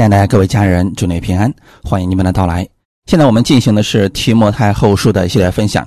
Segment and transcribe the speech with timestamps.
[0.00, 1.52] 亲爱的各位家人，祝你平安，
[1.84, 2.66] 欢迎你们的到来。
[3.04, 5.86] 现在我们进行的是提摩太后书的系列分享。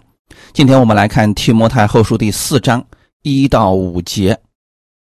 [0.53, 2.85] 今天我们来看提摩太后书第四章
[3.23, 4.39] 一到五节。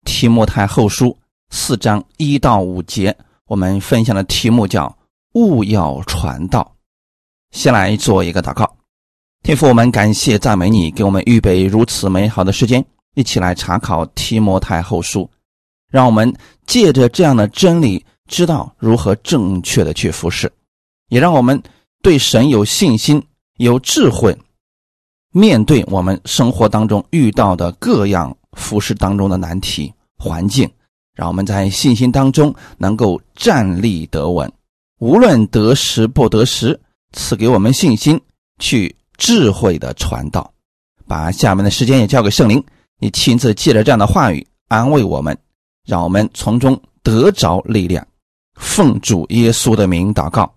[0.04, 1.18] 提摩太后书
[1.50, 3.12] 四章一到五节，
[3.48, 4.96] 我们分享的题目叫
[5.34, 6.76] “勿要传道”。
[7.50, 8.72] 先来做一个祷告，
[9.42, 12.84] 天父，我们感谢赞美你，给我们预备如此美好的时间，
[13.16, 15.28] 一起来查考提摩太后书，
[15.90, 16.32] 让我们
[16.68, 18.06] 借着这样的真理。
[18.32, 20.50] 知道如何正确的去服侍，
[21.10, 21.62] 也让我们
[22.02, 23.22] 对神有信心、
[23.58, 24.34] 有智慧，
[25.32, 30.66] 面对我们生活当中遇到的各样服侍当中的难题环境，
[31.14, 34.50] 让我们在信心当中能够站立得稳，
[34.98, 36.80] 无论得时不得时，
[37.12, 38.18] 赐给我们信心
[38.58, 40.50] 去智慧的传道。
[41.06, 42.64] 把下面的时间也交给圣灵，
[42.98, 45.36] 你亲自借着这样的话语安慰我们，
[45.84, 48.06] 让我们从中得着力量。
[48.62, 50.50] 奉主耶稣的名祷告，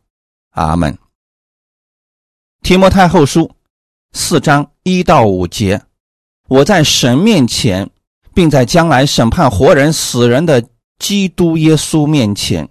[0.52, 0.96] 阿门。
[2.62, 3.52] 提摩太后书
[4.14, 5.82] 四章一到五节，
[6.48, 7.90] 我在神面前，
[8.34, 10.64] 并在将来审判活人死人的
[11.00, 12.70] 基督耶稣面前，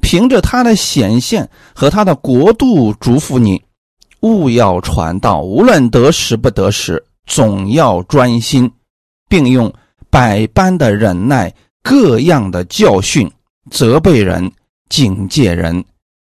[0.00, 3.62] 凭着他的显现和他的国度，嘱咐你，
[4.20, 8.72] 勿要传道，无论得时不得时，总要专心，
[9.28, 9.72] 并用
[10.10, 13.30] 百般的忍耐，各样的教训。
[13.70, 14.50] 责备人、
[14.92, 15.82] 警戒人、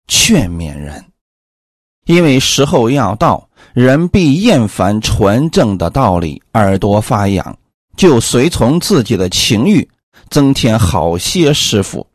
[0.09, 1.05] 劝勉人，
[2.05, 7.57] 因为时候要到，人必厌烦纯正的道理，耳朵发痒，
[7.95, 9.89] 就随从自己的情欲，
[10.29, 12.05] 增添好些师傅，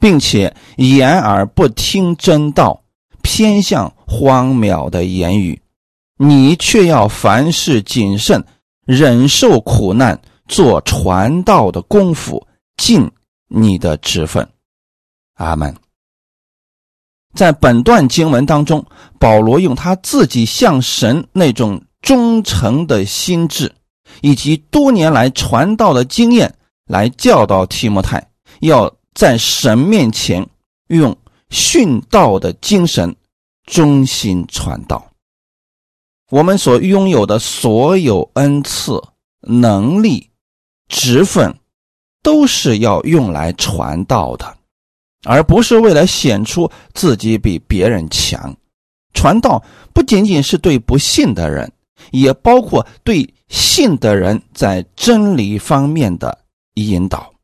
[0.00, 2.82] 并且言而不听真道，
[3.20, 5.60] 偏向荒谬的言语。
[6.16, 8.42] 你却要凡事谨慎，
[8.86, 12.46] 忍受苦难，做传道的功夫，
[12.78, 13.10] 尽
[13.48, 14.48] 你的职分。
[15.34, 15.76] 阿门。
[17.34, 18.84] 在本段经文当中，
[19.18, 23.72] 保罗用他自己向神那种忠诚的心智，
[24.20, 26.52] 以及多年来传道的经验，
[26.86, 28.28] 来教导提摩太，
[28.60, 30.46] 要在神面前
[30.88, 31.16] 用
[31.50, 33.14] 殉道的精神，
[33.64, 35.06] 忠心传道。
[36.30, 39.02] 我们所拥有的所有恩赐、
[39.42, 40.30] 能力、
[40.88, 41.56] 职分，
[42.22, 44.58] 都是要用来传道的。
[45.24, 48.56] 而不是为了显出自己比别人强，
[49.12, 51.70] 传道不仅仅是对不信的人，
[52.10, 56.38] 也包括对信的人在真理方面的
[56.74, 57.34] 引导。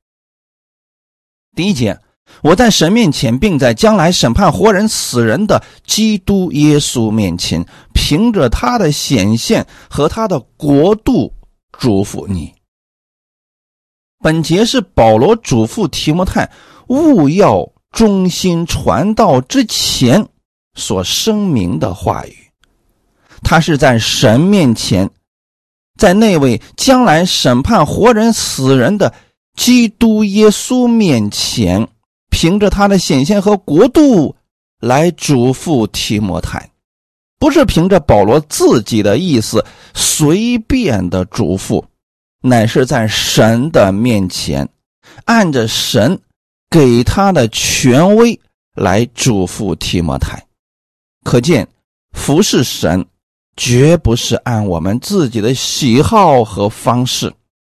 [1.54, 1.98] 第一节，
[2.42, 7.62] 我在神面前，并在将来审判活人死人的基督耶稣面前，
[7.92, 11.32] 凭着他的显现和他的国度，
[11.78, 12.54] 祝福你。
[14.20, 16.50] 本节是保罗嘱咐提摩太。
[16.88, 20.26] 勿要忠心传道之前
[20.74, 22.36] 所声明的话语，
[23.42, 25.10] 他是在神面前，
[25.98, 29.12] 在那位将来审判活人死人的
[29.56, 31.88] 基督耶稣面前，
[32.30, 34.36] 凭着他的显现和国度
[34.78, 36.70] 来嘱咐提摩太，
[37.38, 39.64] 不是凭着保罗自己的意思
[39.94, 41.82] 随便的嘱咐，
[42.42, 44.68] 乃是在神的面前，
[45.24, 46.20] 按着神。
[46.70, 48.38] 给他的权威
[48.74, 50.44] 来嘱咐提摩太，
[51.24, 51.66] 可见
[52.12, 53.06] 服侍神
[53.56, 57.32] 绝不是按我们自己的喜好和方式，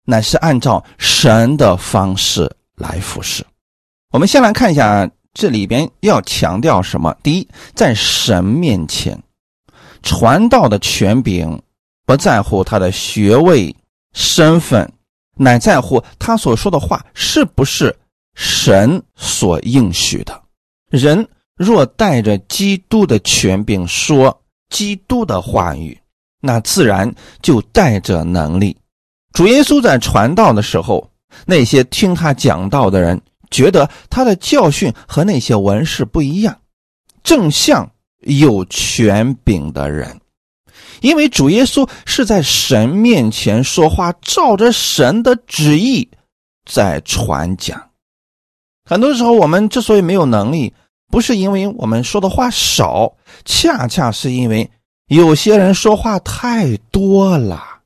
[0.06, 3.46] 乃是按照神的方式来服侍。
[4.12, 7.16] 我们先来看一下这里边要强调什么。
[7.22, 9.18] 第一，在神面前
[10.02, 11.62] 传道的权柄
[12.06, 13.74] 不在乎他的学位、
[14.14, 14.92] 身份，
[15.36, 17.96] 乃在乎他所说的话是不是。
[18.36, 20.42] 神所应许的
[20.90, 26.00] 人，若带着基督的权柄说基督的话语，
[26.42, 28.76] 那自然就带着能力。
[29.34, 31.10] 主耶稣在传道的时候，
[31.46, 36.60] 那些听他讲道的人，觉得他的教训和那些文士不一样，
[37.24, 40.20] 正像有权柄的人，
[41.02, 46.10] 因为主耶稣是在神面前说话，照着神的旨意
[46.66, 47.89] 在传讲。
[48.90, 50.74] 很多时候，我们之所以没有能力，
[51.12, 53.14] 不是因为我们说的话少，
[53.46, 54.72] 恰恰是因为
[55.06, 57.82] 有些人说话太多了，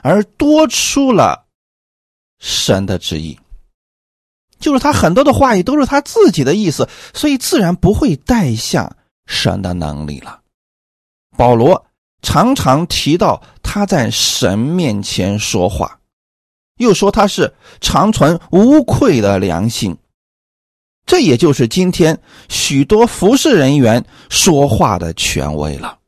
[0.00, 1.46] 而多出了
[2.38, 3.36] 神的旨意。
[4.60, 8.96] 就是他很多的话语都是他自己的意思，所以自然不会带下
[9.26, 10.40] 神的能力了。
[11.36, 11.84] 保罗
[12.22, 15.98] 常常提到他在神面前说话，
[16.76, 19.96] 又说他是长存无愧的良心。
[21.06, 22.18] 这也就是今天
[22.48, 25.98] 许多服侍人员说话的权威了。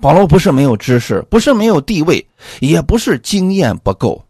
[0.00, 2.26] 保罗不是没有知识，不是没有地位，
[2.60, 4.24] 也不是经验不够，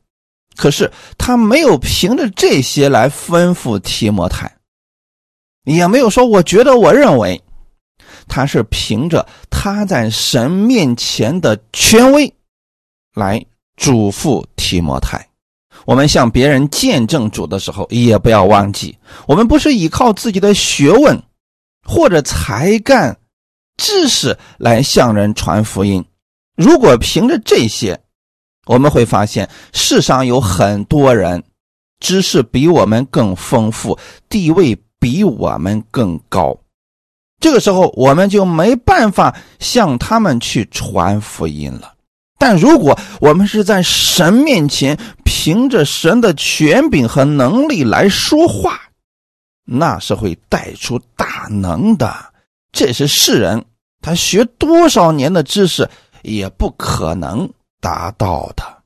[0.55, 4.55] 可是他没有凭着这些来吩咐提摩太，
[5.65, 7.43] 也没有说我觉得我认为，
[8.29, 12.35] 他是凭着他在神面前的权威
[13.15, 13.43] 来
[13.77, 15.27] 嘱咐提摩太。
[15.85, 18.97] 我们向别人见证主的时候，也不要忘记，
[19.27, 21.23] 我们不是依靠自己的学问
[21.87, 23.19] 或者才干、
[23.77, 26.05] 知识来向人传福音。
[26.57, 28.01] 如果凭着这些，
[28.67, 31.43] 我们会发现世上有很多人
[31.99, 33.99] 知识比我们更丰富，
[34.29, 36.57] 地位比我们更高。
[37.41, 41.92] 这个时候，我们就没办法向他们去传福音了。
[42.43, 48.81] 但如果我们是在神面前凭着神的权柄和能力来说话，
[49.65, 52.13] 那是会带出大能的。
[52.73, 53.65] 这是世人
[54.01, 55.89] 他学多少年的知识
[56.23, 57.49] 也不可能
[57.81, 58.83] 达到的。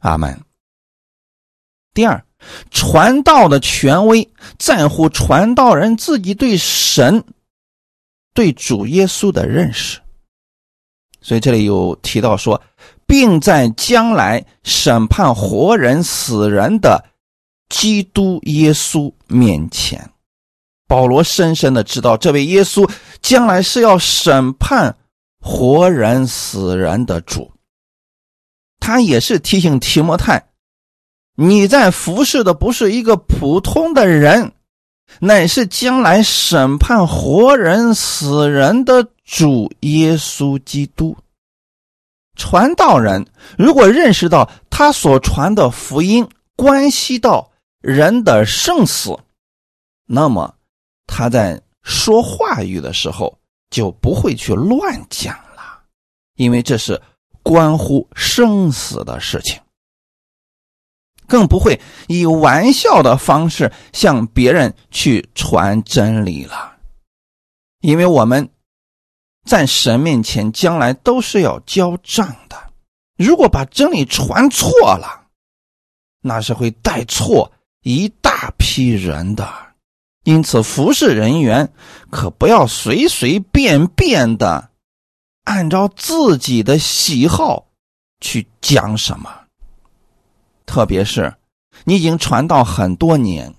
[0.00, 0.38] 阿门。
[1.94, 2.22] 第二，
[2.70, 7.24] 传道的权威在乎传道人自己对神、
[8.34, 9.98] 对主耶稣的认识。
[11.24, 12.60] 所以这里有提到说，
[13.06, 17.02] 并在将来审判活人死人的
[17.70, 20.10] 基督耶稣面前，
[20.86, 22.88] 保罗深深的知道，这位耶稣
[23.22, 24.94] 将来是要审判
[25.40, 27.50] 活人死人的主。
[28.78, 30.50] 他也是提醒提摩太，
[31.36, 34.52] 你在服侍的不是一个普通的人，
[35.20, 39.08] 乃是将来审判活人死人的。
[39.26, 41.16] 主耶稣基督，
[42.36, 43.26] 传道人
[43.56, 47.50] 如果认识到他所传的福音关系到
[47.80, 49.18] 人的生死，
[50.06, 50.54] 那么
[51.06, 53.38] 他在说话语的时候
[53.70, 55.80] 就不会去乱讲了，
[56.36, 57.00] 因为这是
[57.42, 59.58] 关乎生死的事情，
[61.26, 66.76] 更不会以玩笑的方式向别人去传真理了，
[67.80, 68.50] 因为我们。
[69.46, 72.56] 在神面前，将来都是要交账的。
[73.18, 75.26] 如果把真理传错了，
[76.22, 79.46] 那是会带错一大批人的。
[80.22, 81.70] 因此，服侍人员
[82.08, 84.70] 可不要随随便便的
[85.42, 87.66] 按照自己的喜好
[88.22, 89.43] 去讲什么。
[90.66, 91.34] 特别是
[91.84, 93.54] 你已经传道很多年，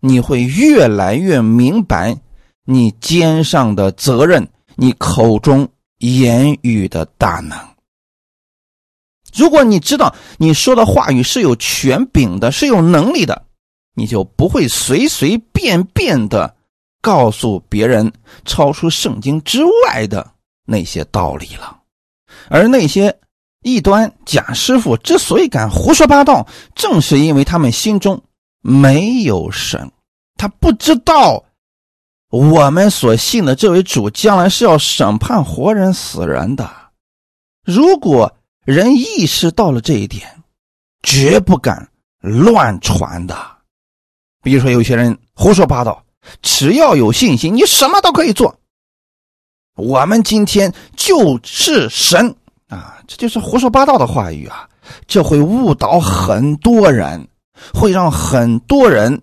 [0.00, 2.16] 你会越来越明白
[2.64, 4.48] 你肩上的责任。
[4.76, 5.68] 你口中
[5.98, 7.56] 言语的大能，
[9.32, 13.44] 如果你知道你说的话语是有权柄的，是有能力的，
[13.94, 16.56] 你就不会随随便便的
[17.00, 18.12] 告诉别人
[18.44, 20.28] 超出圣经之外的
[20.66, 21.80] 那些道理了。
[22.48, 23.16] 而那些
[23.64, 28.22] 异端假师傅之所以敢胡说八道，正是因为他们心中
[28.60, 29.90] 没有神，
[30.36, 31.42] 他不知道。
[32.30, 36.68] 我们所信的这位主将来是要审判活人死人的。
[37.64, 38.30] 如果
[38.64, 40.42] 人意识到了这一点，
[41.02, 41.88] 绝不敢
[42.20, 43.36] 乱传的。
[44.42, 46.04] 比如说，有些人胡说八道，
[46.42, 48.58] 只要有信心，你什么都可以做。
[49.76, 52.36] 我们今天就是神，
[53.06, 54.68] 这就是胡说八道的话语啊！
[55.06, 57.26] 这会误导很多人，
[57.72, 59.22] 会让很多人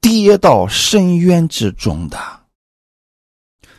[0.00, 2.18] 跌到深渊之中的。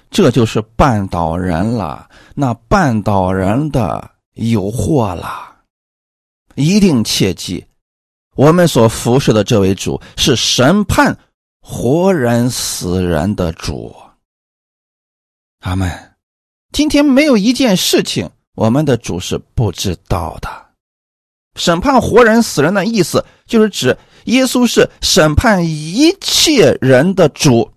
[0.10, 5.56] 这就是绊倒人了，那绊倒人的有祸了。
[6.56, 7.66] 一定切记，
[8.36, 11.18] 我们所服侍的这位主是审判
[11.62, 13.96] 活人死人的主。
[15.60, 15.92] 阿门。
[16.72, 20.50] 今天没有一件事情，我们的主是不知道的。
[21.56, 27.72] 审判活人死人的意思，就是指耶稣是审判一切人的主，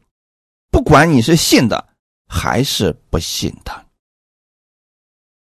[0.71, 1.87] 不管你是信的。
[2.33, 3.87] 还是不信的。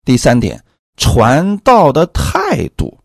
[0.03, 0.65] 第三点，
[0.97, 2.99] 传道的态度，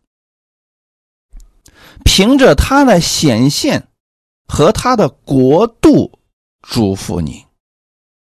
[2.05, 3.89] 凭着他的显现
[4.47, 6.09] 和他的国度
[6.61, 7.45] 嘱咐你。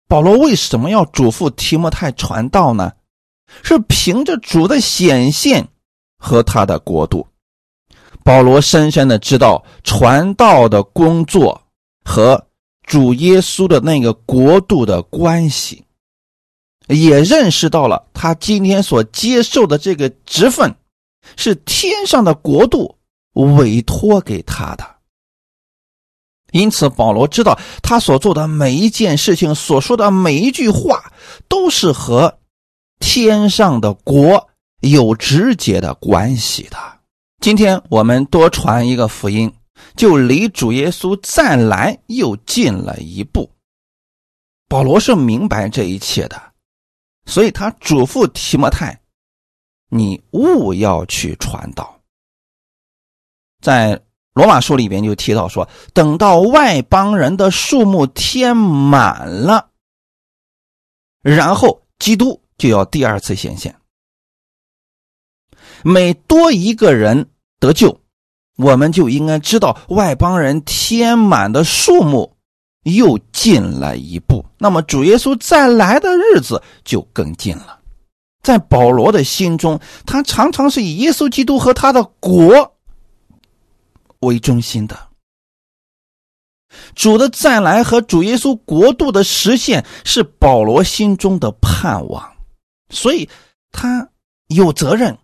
[0.08, 2.94] 保罗为什么要嘱咐提摩太传道呢？
[3.64, 5.68] 是凭着主的显现
[6.18, 7.28] 和他的国度。
[8.24, 11.62] 保罗深深的知道传道的工作
[12.04, 12.46] 和。
[12.84, 15.86] 主耶稣的那个国度的关系，
[16.88, 20.76] 也认识到了他今天所接受的这个职分，
[21.38, 22.98] 是天上的国度
[23.34, 24.86] 委托给他的。
[26.52, 31.14] 因此，保罗知道他所做的每一件事情、所说的每一句话，
[31.48, 32.40] 都是和
[33.02, 34.48] 天上的国
[34.80, 36.78] 有直接的关系的。
[37.42, 39.54] 今天我们多传一个福音，
[39.98, 43.52] 就离主耶稣再来又近了一步。
[44.70, 46.42] 保罗是明白这一切的，
[47.26, 48.98] 所以他嘱咐提摩太
[49.92, 52.00] ：“你勿要去传道。”
[53.62, 54.02] 在。
[54.34, 59.72] 罗马书里边就提到说，等到外邦人的数目填满了，
[61.22, 63.76] 然后基督就要第二次显现。
[65.84, 68.00] 每多一个人得救，
[68.56, 72.38] 我们就应该知道外邦人填满的数目
[72.84, 74.46] 又近了一步。
[74.60, 77.80] 那么主耶稣再来的日子就更近了。
[78.44, 82.76] 在保罗的心中，他常常是以耶稣基督和他的国。
[84.20, 84.96] 为中心的
[86.94, 92.31] 主的再来和主耶稣国度的实现是保罗心中的盼望，
[92.92, 93.28] 所以
[93.72, 94.08] 他
[94.48, 95.18] 有责任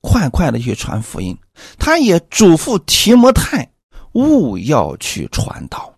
[0.00, 1.36] 快快的去传福音。
[1.78, 3.68] 他也嘱咐提摩太
[4.12, 5.92] 勿要去传道。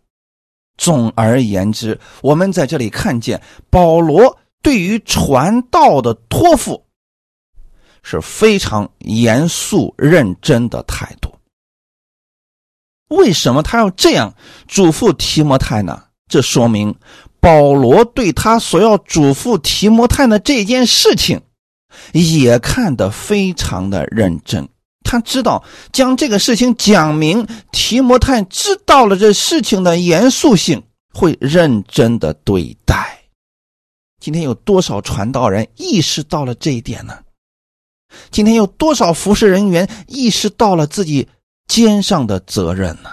[0.78, 6.86] 总而言之，我们在这里看见保罗对于传道的托付
[8.02, 11.34] 是非常严肃认真的态度。
[13.08, 14.34] 为什么他要这样
[14.66, 16.02] 嘱咐提摩太呢？
[16.28, 16.94] 这说明
[17.46, 21.40] 保罗对他所要嘱咐提摩太的这件事情，
[22.12, 24.68] 也看得非常的认真。
[25.04, 25.62] 他知道
[25.92, 30.82] 将这个事情讲明，提摩太知道了这事情的严肃性，
[31.14, 33.16] 会认真的对待。
[34.20, 37.16] 今天有多少传道人意识到了这一点呢？
[38.32, 41.28] 今天有多少服侍人员意识到了自己？
[41.68, 43.10] 肩上的责任呢？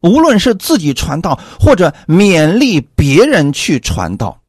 [0.00, 4.40] 无论是自己传道，或者勉励别人去传道，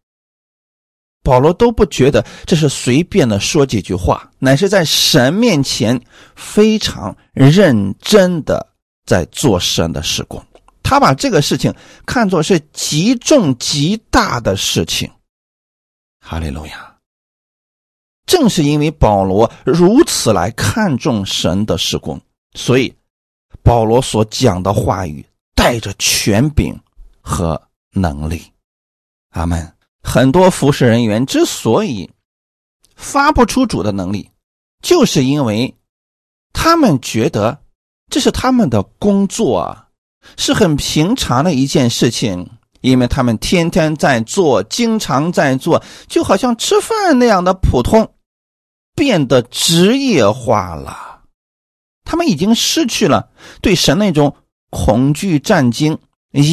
[1.24, 6.00] 保罗都不觉得这是随便的说几句话，乃是在神面前
[6.36, 8.68] 非常认真的
[9.06, 10.44] 在做神的事工。
[10.82, 11.74] 他把这个事情
[12.06, 15.10] 看作是极重极大的事情。
[16.20, 16.96] 哈利路亚。
[18.26, 22.22] 正是因为保罗如此来看重神的施工，
[22.54, 22.94] 所以
[23.64, 25.26] 保罗所讲的话语
[25.70, 26.76] 带着权柄
[27.22, 27.62] 和
[27.92, 28.42] 能力。
[29.30, 29.72] 阿门。
[30.02, 32.10] 很多服侍人员之所以
[32.96, 34.32] 发不出主的能力，
[34.82, 35.78] 就是因为
[36.54, 37.60] 他们觉得
[38.10, 39.90] 这是他们的工作啊，
[40.38, 42.50] 是很平常的一件事情，
[42.82, 48.12] 因为他们天天在做，经常在做，就好像吃饭那样的普通。
[48.96, 51.22] 变得职业化了，
[52.06, 53.30] 他们已经失去了
[53.62, 54.36] 对神那种
[54.70, 55.98] 恐惧战惊、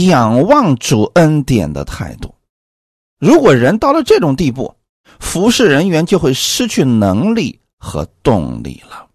[0.05, 2.35] 仰望主恩典的态度。
[3.19, 4.75] 如果人到了这种地步，
[5.19, 9.07] 服侍人员就会失去能力和动力了。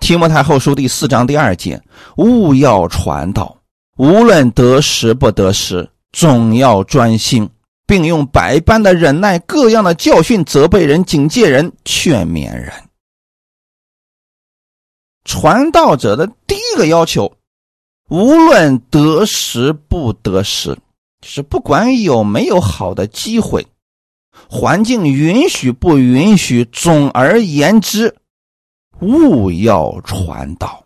[0.00, 1.82] 提摩太后书第四章第二节：
[2.16, 3.56] 勿要传道，
[3.96, 7.48] 无论得时不得时，总要专心。
[7.86, 12.72] 并用百般的忍耐、各样的教训责备人、警戒人、劝勉人。
[15.24, 17.32] 传道者的第一个要求，
[18.08, 20.78] 无论得时不得时，
[21.20, 23.66] 就是不管有没有好的机会，
[24.48, 28.14] 环境允许不允许，总而言之，
[29.00, 30.84] 勿要传道。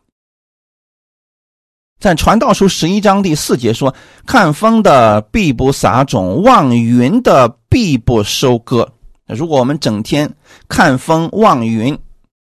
[2.00, 3.92] 在传道书十一章第四节说
[4.24, 8.92] ：“看风的必不撒种，望云的必不收割。”
[9.26, 10.32] 如果我们整天
[10.68, 11.98] 看风望云，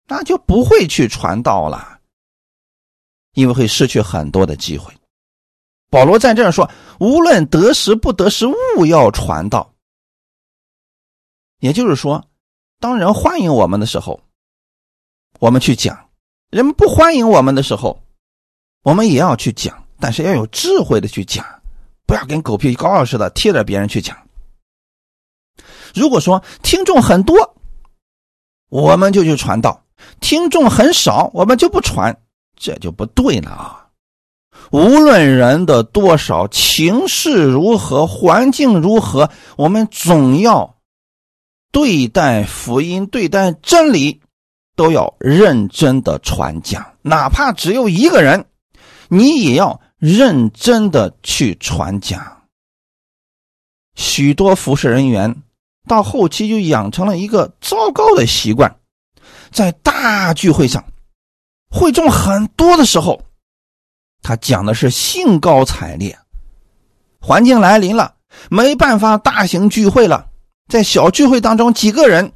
[0.09, 1.99] 那就不会去传道了，
[3.33, 4.91] 因为会失去很多的机会。
[5.89, 9.73] 保罗在这儿说：“无论得时不得时，勿要传道。”
[11.61, 12.27] 也就是说，
[12.79, 14.19] 当人欢迎我们的时候，
[15.39, 15.95] 我们去讲；
[16.49, 18.01] 人们不欢迎我们的时候，
[18.83, 21.45] 我们也要去讲，但是要有智慧的去讲，
[22.07, 24.17] 不要跟狗屁膏药似的贴着别人去讲。
[25.93, 27.55] 如果说听众很多，
[28.69, 29.83] 我们就去传道；
[30.19, 32.21] 听众很少，我们就不传，
[32.55, 33.85] 这就不对了啊！
[34.71, 40.75] 无论人的多少，情势如何，环境如何，我们总要
[41.71, 44.21] 对待福音、对待真理，
[44.75, 48.45] 都要认真的传讲，哪怕只有一个人。
[49.11, 52.43] 你也要认真的去传讲。
[53.95, 55.41] 许多服侍人员
[55.87, 58.78] 到后期就养成了一个糟糕的习惯，
[59.51, 60.83] 在大聚会上，
[61.69, 63.21] 会众很多的时候，
[64.21, 66.17] 他讲的是兴高采烈，
[67.19, 68.15] 环境来临了，
[68.49, 70.29] 没办法大型聚会了，
[70.67, 72.31] 在小聚会当中几个人，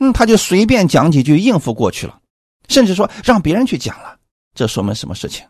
[0.00, 2.20] 嗯，他就随便讲几句应付过去了，
[2.68, 4.18] 甚至说让别人去讲了。
[4.54, 5.46] 这说明什么事情？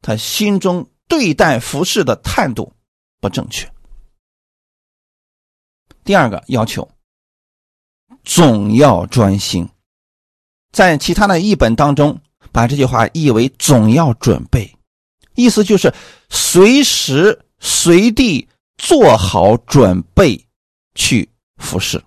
[0.00, 2.72] 他心中对待服饰的态度
[3.20, 3.70] 不正确。
[6.04, 6.88] 第二个要求，
[8.24, 9.68] 总要专心。
[10.72, 12.20] 在其他的译本当中，
[12.52, 14.70] 把这句话译为“总要准备”，
[15.34, 15.92] 意思就是
[16.28, 18.46] 随时随地
[18.76, 20.46] 做好准备
[20.94, 22.02] 去服侍，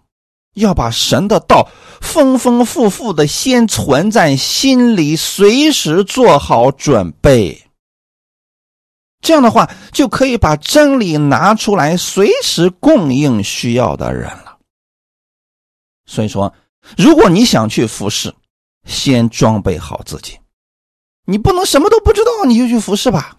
[0.54, 1.70] 要把神的道
[2.02, 7.62] 丰丰富富的先存在心里，随时做好准备。
[9.22, 14.58] 这样的话，就可以把真理拿出来，随时供应需要的人了。
[16.06, 16.54] 所以说，
[16.98, 18.34] 如果你想去服侍，
[18.86, 20.38] 先装备好自己。
[21.26, 23.38] 你不能什么都不知道你就去服侍吧。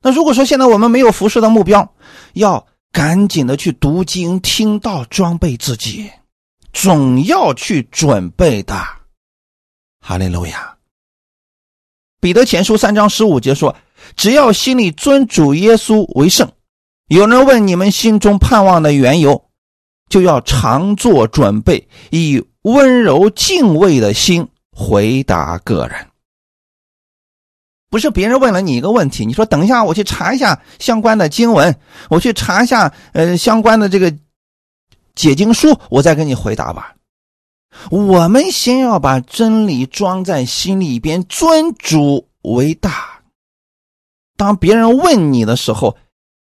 [0.00, 1.94] 那如果说现在我们没有服侍的目标，
[2.34, 6.10] 要赶紧的去读经、听道，装备自己，
[6.72, 8.74] 总要去准备的。
[10.00, 10.76] 哈利路亚。
[12.20, 13.76] 彼得前书三章十五节说。
[14.14, 16.52] 只要心里尊主耶稣为圣，
[17.08, 19.50] 有人问你们心中盼望的缘由，
[20.08, 22.40] 就要常做准备，以
[22.72, 26.06] 温柔敬畏的心回答个人。
[27.90, 31.74] 不是别人问了你一个问题，你说等一下我去查一下相关的经文，
[32.10, 34.14] 我去查一下呃相关的这个
[35.14, 36.94] 解经书，我再给你回答吧。
[37.90, 43.20] 我们先要把真理装在心里边，尊主为大。
[44.36, 45.96] 当别人问你的时候，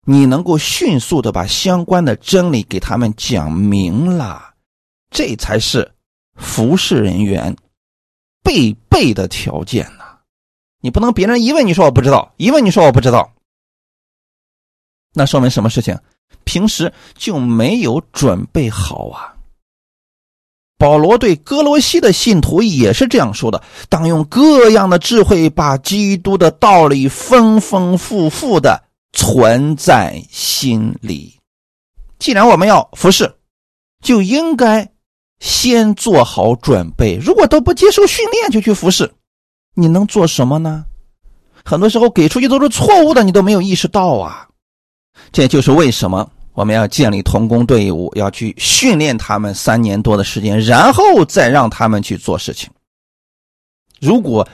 [0.05, 4.53] 你能够迅速的把相关的真理给他们讲明了，
[5.09, 5.91] 这才是
[6.35, 7.55] 服侍人员
[8.43, 10.05] 必备的条件呢。
[10.81, 13.31] 你不能别人一问你说我不知道，一问你说我不知道，
[15.13, 15.97] 那说明什么事情？
[16.43, 19.35] 平时就没有准备好啊。
[20.77, 31.37] 保罗对哥罗西的信徒也是这样说的：当用各样的智慧，把基督的道理丰丰富富的存在心里。
[32.17, 33.35] 既然我们要服侍，
[34.03, 34.90] 就应该
[35.41, 37.17] 先做好准备。
[37.21, 39.11] 如果都不接受训练就去服侍，
[39.75, 40.85] 你能做什么呢？
[41.65, 44.47] 很多时候给出去都是错误的，你都没有意识到啊。
[45.33, 46.29] 这就是为什么。
[46.53, 52.69] 我们要建立童工队伍，要去训练他们三年多的时间，然后再让他们去做事情。
[54.01, 54.45] 如果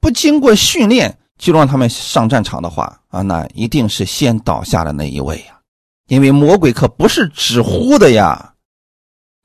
[0.00, 5.60] 不经过训练就让他们上战场的话啊，那一定是先倒下的那一位呀。
[6.08, 8.52] 因为魔鬼可不是纸糊的呀，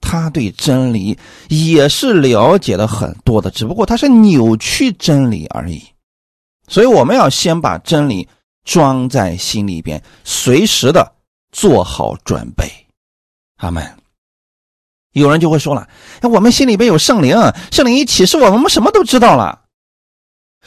[0.03, 5.81] 他对真理也是了解的很多的，只不过他是扭曲真理而已。
[6.67, 8.27] 所以我们要先把真理
[8.63, 11.13] 装在心里边，随时的。
[11.55, 12.65] 做好准备，
[13.57, 13.87] 阿门。
[15.11, 15.87] 有人就会说了
[16.23, 17.37] ：“我们心里边有圣灵，
[17.71, 19.61] 圣灵一启示我们，我们什么都知道了。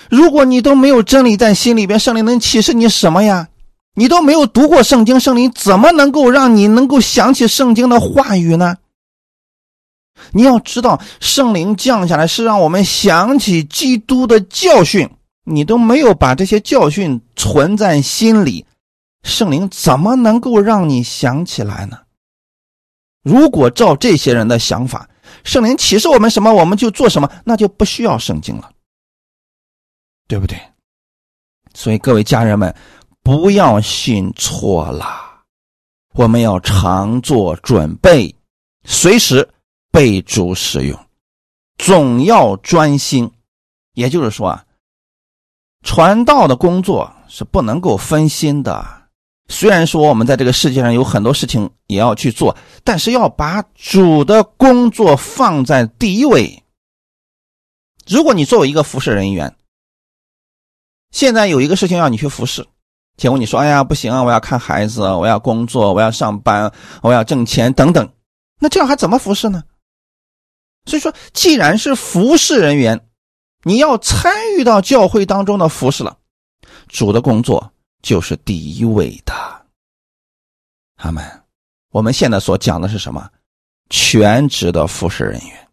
[0.08, 3.48] 如果你都没有真理在心里边，圣灵能启示你什么呀？
[3.96, 8.76] 你都没有读过圣经，圣灵怎么能够让你能够想起圣经的话语呢？
[10.32, 15.08] 你要知道，圣灵降下来是让我们想起基督的教训，
[15.44, 18.64] 你都没有把这些教训存在心里。”
[19.22, 21.98] 圣灵怎么能够让你想起来呢？
[23.24, 25.08] 如果照这些人的想法，
[25.42, 28.70] 圣灵启示我们什么，我们就做什么，那就不需要圣经了，
[30.28, 30.56] 对不对？
[31.74, 32.72] 所以各位家人们，
[33.24, 35.04] 不要信错了，
[36.14, 38.32] 我们要常做准备，
[38.84, 39.48] 随时
[39.96, 41.06] 备主使用，
[41.78, 43.32] 总要专心。
[43.94, 44.62] 也就是说啊，
[45.82, 48.86] 传道的工作是不能够分心的。
[49.48, 52.54] 虽然说我们在这个世界上有很多事情也要去做，
[52.84, 56.62] 但是要把主的工作放在第一位。
[58.06, 59.56] 如果你作为一个服侍人员，
[61.10, 62.66] 现在有一个事情要你去服侍，
[63.16, 68.06] 结果你说：“哎呀，不行啊，我要看孩子，我要工作，我要上班，我要挣钱等等。”
[68.60, 69.64] 那这样还怎么服侍呢？
[70.86, 73.08] 所以说，既然是服侍人员，
[73.62, 76.18] 你要参与到教会当中的服侍了，
[76.88, 77.72] 主的工作。
[78.02, 79.34] 就是第一位的，
[80.96, 81.42] 他们，
[81.90, 83.28] 我们现在所讲的是什么？
[83.90, 85.68] 全职的服侍人员。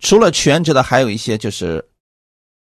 [0.00, 1.88] 除了全职的，还有一些就是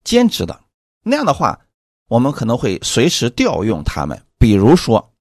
[0.05, 0.57] 兼职的。
[1.03, 1.59] 那样的话，
[2.07, 4.25] 我们可能会随时调用他们。
[4.37, 5.13] 比如说，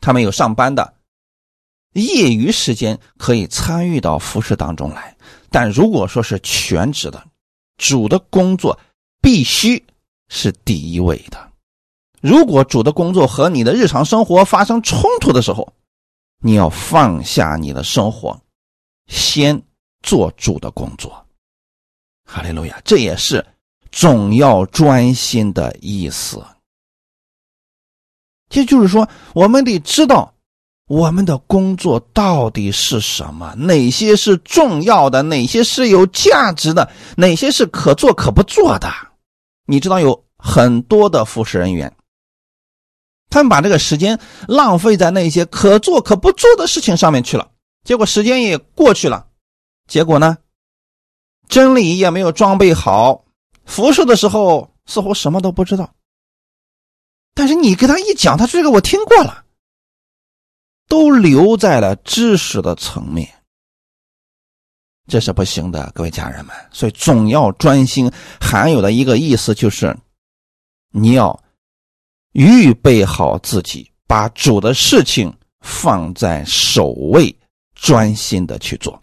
[0.00, 0.94] 他们有上班的，
[1.92, 5.16] 业余时间可以参与到服侍当中来。
[5.50, 7.22] 但如果说是全职的，
[7.76, 8.78] 主的工作
[9.20, 9.84] 必须
[10.28, 11.50] 是第一位的。
[12.20, 15.72] 如果主的工作和你的日常生活发生冲突的时候，
[16.38, 18.40] 你要放下你的生活，
[19.08, 19.62] 先
[20.02, 21.26] 做主的工作。
[22.24, 22.80] 哈利路亚！
[22.84, 23.44] 这也是
[23.90, 26.42] 总要专心的意思。
[28.48, 30.31] 这就是说，我们得知道
[30.92, 38.92] 我们的工作到底是什么，哪些是重要的，哪些是有价值的，哪些是可做可不做的。
[39.64, 41.96] 你知道，有很多的服侍人员。
[43.30, 47.48] 他们把这个时间浪费在那些可做可不做的事情上面去了，
[47.84, 49.28] 结果时间也过去了，
[49.88, 50.36] 结果呢，
[51.48, 53.24] 真理也没有装备好，
[53.64, 55.94] 服侍的时候似乎什么都不知道。
[57.34, 59.42] 但是你给他一讲，他这个我听过了，
[60.92, 63.26] 都留在了知识的层面，
[65.08, 66.54] 这是不行的，各位家人们。
[66.70, 69.96] 所以总要专心，含有的一个意思就是
[70.90, 71.42] 你要。
[72.32, 77.34] 预备好自己，把主的事情放在首位，
[77.74, 78.98] 专心的去做，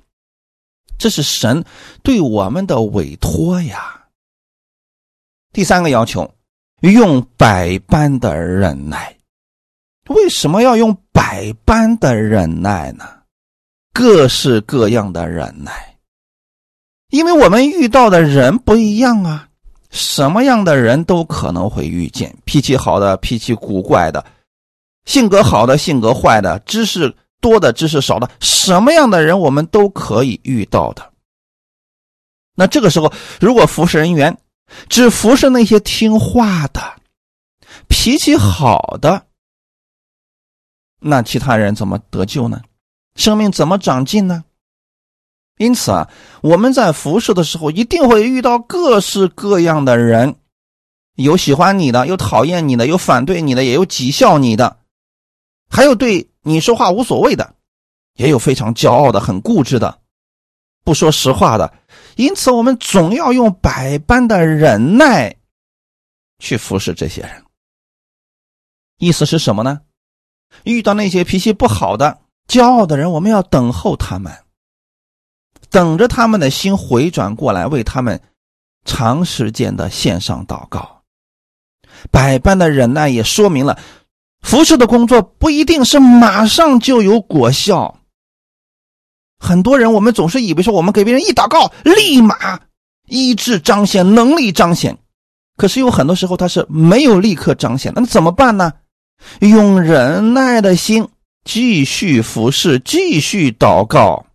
[0.97, 1.63] 这是神
[2.01, 4.03] 对我们的委托呀。
[5.53, 6.33] 第三个要求，
[6.81, 9.18] 用百般的忍耐。
[10.09, 13.05] 为什么要用百般的忍耐呢？
[13.93, 15.97] 各式各样的忍耐，
[17.09, 19.47] 因为我们遇到的人不一样啊。
[19.89, 24.23] 什么样的人都可能会遇见，脾气好的、脾气古怪的，
[25.05, 31.11] 性格好的、性格坏的，知识多的、知识少的，什么样的人我们都可以遇到的。
[32.55, 34.37] 那这个时候，如果服侍人员
[34.89, 36.81] 只服侍那些听话的、
[37.87, 39.25] 脾气好的，
[40.99, 42.61] 那其他人怎么得救呢？
[43.15, 44.43] 生命怎么长进呢？
[45.57, 46.09] 因此啊，
[46.41, 50.35] 我们在服侍的时候，一定会遇到各式各样的人，
[51.15, 54.77] 有喜欢你的，有讨厌你的，有反对你的，也有讥笑你的，
[55.69, 57.55] 还有对你说话无所谓的，
[58.15, 59.99] 也有非常骄傲的、很固执的，
[60.85, 61.73] 不说实话的。
[62.15, 65.35] 因此，我们总要用百般的忍耐
[66.39, 67.43] 去服侍这些人。
[68.97, 69.81] 意思是什么呢？
[70.63, 74.31] 遇到那些脾气不好的、骄傲的人，我们要等候他们。
[75.71, 78.19] 等着他们的心回转过来，为他们
[78.85, 81.03] 长时间的献上祷告，
[82.09, 83.77] 百般的忍耐也说明了，
[84.41, 87.99] 服侍的工作不一定是马上就有果效。
[89.37, 92.59] 很多人，我们总是以为说，我们给别人一祷告，立马
[93.05, 94.97] 医治彰显，能力彰显，
[95.55, 98.73] 可是有很多时候他是没有立刻彰显，那怎么办呢？
[99.39, 101.07] 用忍耐的心
[101.43, 104.25] 继续服侍，继续祷告。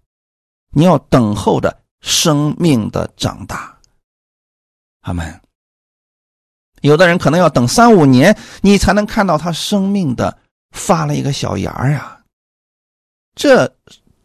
[0.70, 3.78] 你要等候着生命的长大，
[5.02, 5.40] 阿门。
[6.80, 10.36] 有的人可能要等三五年，你才能看到他生命的
[10.72, 12.20] 发了一个小芽呀。
[13.34, 13.72] 这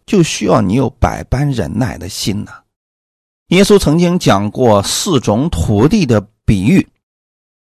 [0.06, 2.64] 就需要你有百般忍耐的心呐。
[3.48, 6.88] 耶稣曾经讲过四种土地的比喻，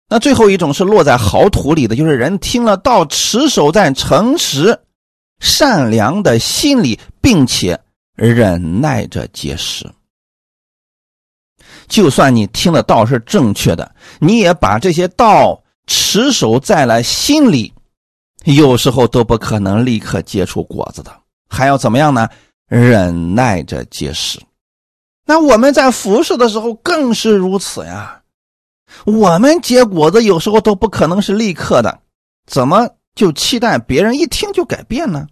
[0.08, 4.80] 那最后一种是落在好土里的，就是人听了道，持守在诚实、
[5.40, 7.80] 善良的心里，并且。
[8.20, 9.88] 忍耐着结实，
[11.86, 17.72] 就算你听的道是正确的，你也把这些道持守在了心里，
[18.42, 21.16] 有时候都不可能立刻结出果子的。
[21.48, 22.28] 还要怎么样呢？
[22.66, 24.40] 忍耐着结实。
[25.24, 28.17] 那我们在服侍的时候更是如此呀。
[29.04, 32.00] 我们结果子有时候都不可能是立刻的，
[32.46, 35.26] 怎么就期待别人一听就改变呢？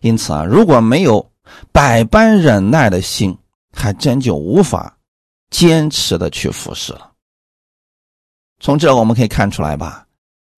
[0.00, 1.30] 因此啊，如果没有
[1.72, 3.36] 百般忍耐的心，
[3.72, 4.96] 还真就无法
[5.50, 7.12] 坚持的去服侍了。
[8.60, 10.06] 从这我们可以看出来吧，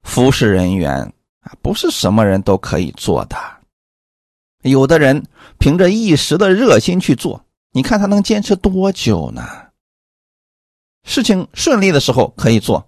[0.03, 1.01] 服侍人员
[1.41, 3.37] 啊，不是什么人都可以做的。
[4.62, 5.25] 有的人
[5.59, 9.67] 凭着一时的热心去做，你看他能坚持多久呢？
[11.09, 12.87] 事情顺利的时候可以做，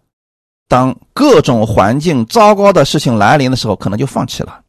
[0.68, 4.62] 当各种环境糟糕的事情来临的时候，可能就放弃了。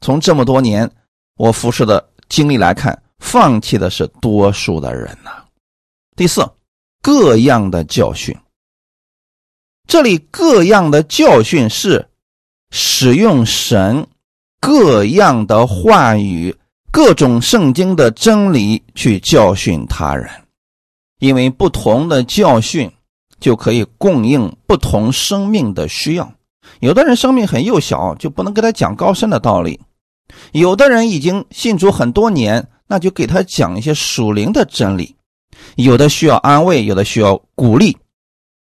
[0.00, 0.88] 从这么多年
[1.36, 5.42] 我服侍的经历来看，放弃的是多数的人呐。
[6.14, 6.48] 第四，
[7.02, 8.32] 各样的教训。
[9.88, 12.08] 这里各样的教训是
[12.70, 14.06] 使用神
[14.60, 16.56] 各样的话语、
[16.92, 20.30] 各种圣经的真理去教训他人，
[21.18, 22.90] 因为不同的教训
[23.40, 26.32] 就可以供应不同生命的需要。
[26.80, 29.80] 有的人生命很幼小，就不能给他讲高深的道理。
[30.52, 35.14] 有的人已经信主很多年，那就给他讲一些属灵的真理。
[35.76, 37.96] 有的需要安慰，有的需要鼓励，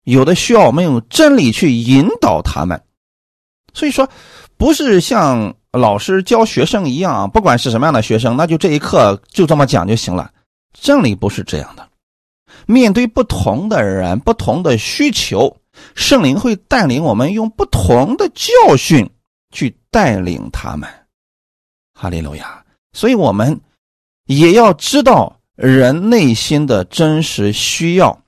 [0.04, 2.80] 有的需要我们用真理去引导他们。
[3.74, 4.08] 所以说，
[4.56, 10.30] 不是像老师教学生一样，不管是什么样的学生，那就这一课就这么讲就行了。
[10.72, 11.87] 真理不是这样的。
[12.70, 15.56] 面对不同的人、不同的需求，
[15.94, 19.08] 圣灵会带领我们用不同的教训
[19.50, 20.86] 去带领他们。
[21.94, 22.62] 哈利路亚！
[22.92, 23.58] 所以我们
[24.26, 28.20] 也要知道人内心的真实需要，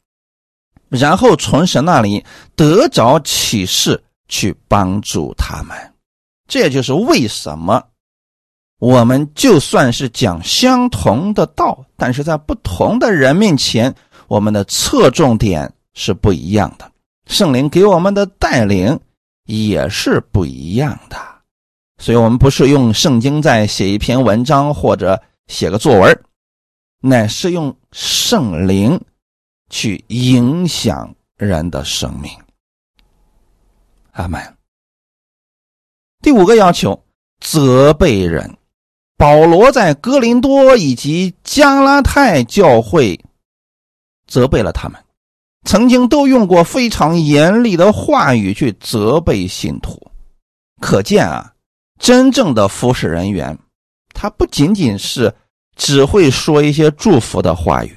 [0.89, 2.25] 然后从神那里
[2.57, 5.77] 得着启示，去帮助他们。
[6.49, 7.85] 这也就是为什么
[8.79, 13.95] 我们就算是讲相同的道，但是在不同的人面前。
[14.31, 16.89] 我们的侧重点是不一样的，
[17.27, 18.97] 圣灵给我们的带领
[19.47, 21.17] 也是不一样的，
[21.99, 26.23] 所以，我们不是用圣经在写一篇文章或者写个作文，
[27.01, 29.01] 乃是用圣灵
[29.69, 32.31] 去影响人的生命。
[34.13, 34.41] 阿门。
[36.23, 37.03] 第五个要求，
[37.41, 38.57] 责备人。
[39.17, 43.19] 保罗在哥林多以及加拉太教会。
[44.31, 45.05] 责备了他们，
[45.65, 50.01] 曾经都用过非常严厉的话语去责备信徒，
[50.81, 51.53] 可见啊，
[51.99, 53.59] 真正的服侍人员，
[54.15, 55.35] 他不仅仅是
[55.75, 57.93] 只会说一些祝福的话语，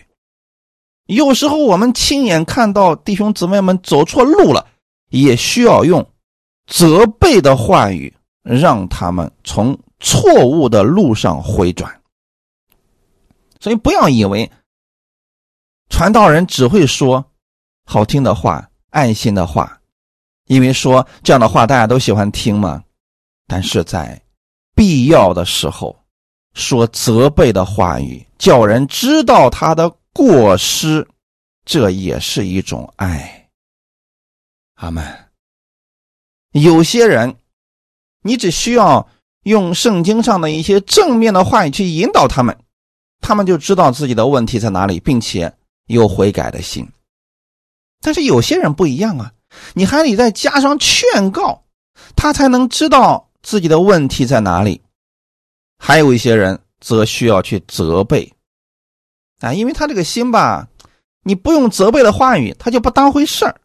[1.05, 4.65] 有时候我们亲眼看到弟兄姊妹们走错路了，
[5.11, 6.03] 也需要用
[6.65, 12.01] 责备的话语让他们从错误的路上回转。
[13.59, 14.51] 所以不要以为。
[15.93, 17.23] 传道人只会说
[17.85, 19.79] 好听的话、爱心的话，
[20.47, 22.83] 因为说这样的话大家都喜欢听嘛。
[23.45, 24.19] 但是在
[24.73, 25.95] 必要的时候，
[26.55, 31.07] 说责备的话语，叫人知道他的过失，
[31.63, 33.51] 这也是一种爱。
[34.77, 35.05] 阿门。
[36.53, 37.35] 有些人，
[38.23, 39.07] 你只需要
[39.43, 42.57] 用圣经上的一些正面的话语去引导他们，
[43.21, 45.55] 他们就知道自己的问题在哪里，并且。
[45.87, 46.87] 有悔改的心，
[48.01, 49.33] 但是有些人不一样啊，
[49.73, 51.63] 你还得再加上劝告，
[52.15, 54.81] 他才能知道自己的问题在哪里。
[55.77, 58.31] 还有一些人则需要去责备，
[59.41, 60.67] 啊，因为他这个心吧，
[61.23, 63.59] 你不用责备的话语，他就不当回事儿，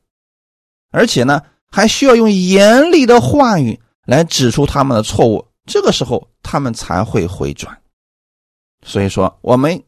[0.91, 7.81] 而且呢，还需要用严厉的话语来指出他们的错误，这个时候他们才会回转。
[8.85, 9.81] 所以说，我们。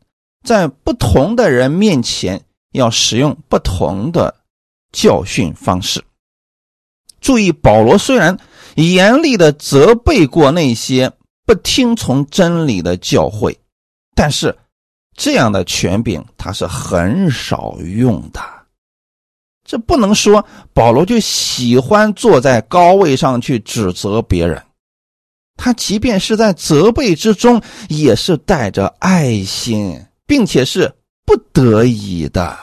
[0.45, 4.35] 在不同的人面前，要使用不同的
[4.93, 6.03] 教训方式。
[7.21, 8.39] 注意，保罗虽然
[8.77, 11.13] 严厉的责备过那些
[11.45, 13.59] 不听从真理的教会，
[14.15, 14.57] 但是
[15.15, 18.41] 这样的权柄他是很少用的。
[19.63, 24.61] 这不能说保罗就喜欢坐在高位上去指责别人，
[25.57, 30.03] 他即便是在责备之中，也是带着爱心。
[30.31, 30.95] 并且是
[31.27, 32.57] 不得已的，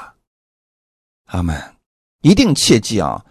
[1.26, 1.62] 阿门！
[2.22, 3.22] 一定切记啊！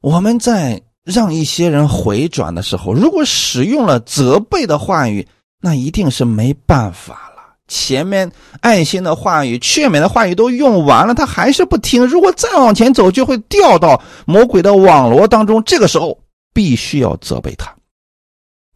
[0.00, 5.26] 我们在让一些人回转的时候，如果使用了责备的话语，
[5.60, 7.56] 那一定是没办法了。
[7.66, 12.06] 前面爱心的话语、劝勉的话语都用完了，他还是不听。
[12.06, 15.60] 如果再往前走，就会掉到魔鬼的网络当中。
[15.64, 16.16] 这个时候，
[16.54, 17.74] 必须要责备他，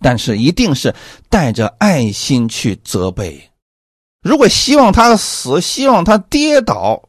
[0.01, 0.93] 但是一定是
[1.29, 3.41] 带着爱心去责备。
[4.23, 7.09] 如果希望他死，希望他跌倒，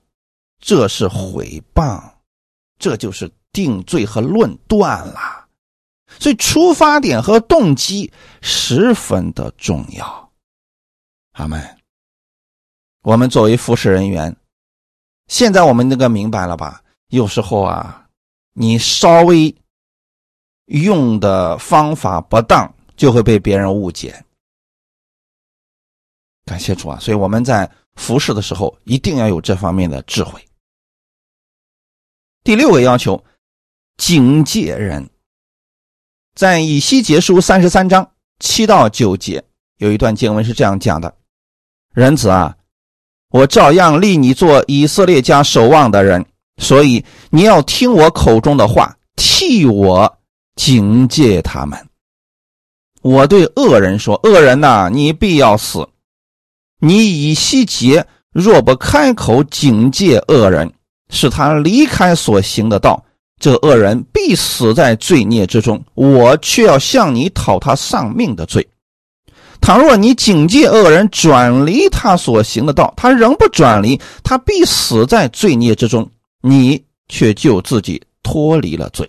[0.59, 2.01] 这是毁谤，
[2.79, 5.47] 这就是定罪和论断了。
[6.19, 10.31] 所以出发点和动机十分的重要。
[11.33, 11.77] 阿门。
[13.03, 14.35] 我们作为服侍人员，
[15.27, 16.81] 现在我们那个明白了吧？
[17.07, 18.07] 有时候啊，
[18.53, 19.53] 你稍微
[20.65, 24.23] 用的方法不当，就会被别人误解。
[26.51, 26.99] 感谢主啊！
[26.99, 30.45] 所以我们在服侍的时候一定要有这方面的智慧。
[32.43, 33.23] 第六个要求，
[33.95, 35.09] 警戒人。
[36.35, 39.41] 在以西结书三十三章七到九节
[39.77, 41.15] 有一段经文是这样讲的
[41.95, 42.57] ：“人子啊，
[43.29, 46.25] 我照样立你做以色列家守望的人，
[46.57, 50.17] 所以你要听我口中的话，替我
[50.57, 51.87] 警戒他们。
[53.01, 55.87] 我对恶人说：恶人呐，你必要死。”
[56.83, 60.73] 你以西结若不开口警戒恶人，
[61.09, 63.05] 使他离开所行的道，
[63.39, 65.81] 这恶人必死在罪孽之中。
[65.93, 68.67] 我却要向你讨他丧命的罪。
[69.61, 76.09] 倘若你警戒恶人转离他所行的道，他仍不转离，他必死在罪孽之中。
[76.41, 79.07] 你却救自己脱离了罪。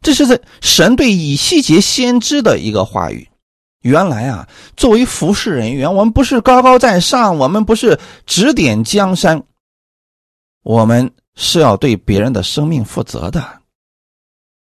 [0.00, 3.28] 这是在神对以西结先知的一个话语。
[3.82, 9.42] 原来啊，作为服侍人员，我们不是高高在上，我们不是指点江山，
[10.62, 13.60] 我们是要对别人的生命负责的。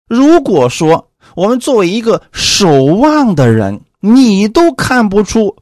[0.07, 5.55] 如果说我们作为一个守望的人，你都看不出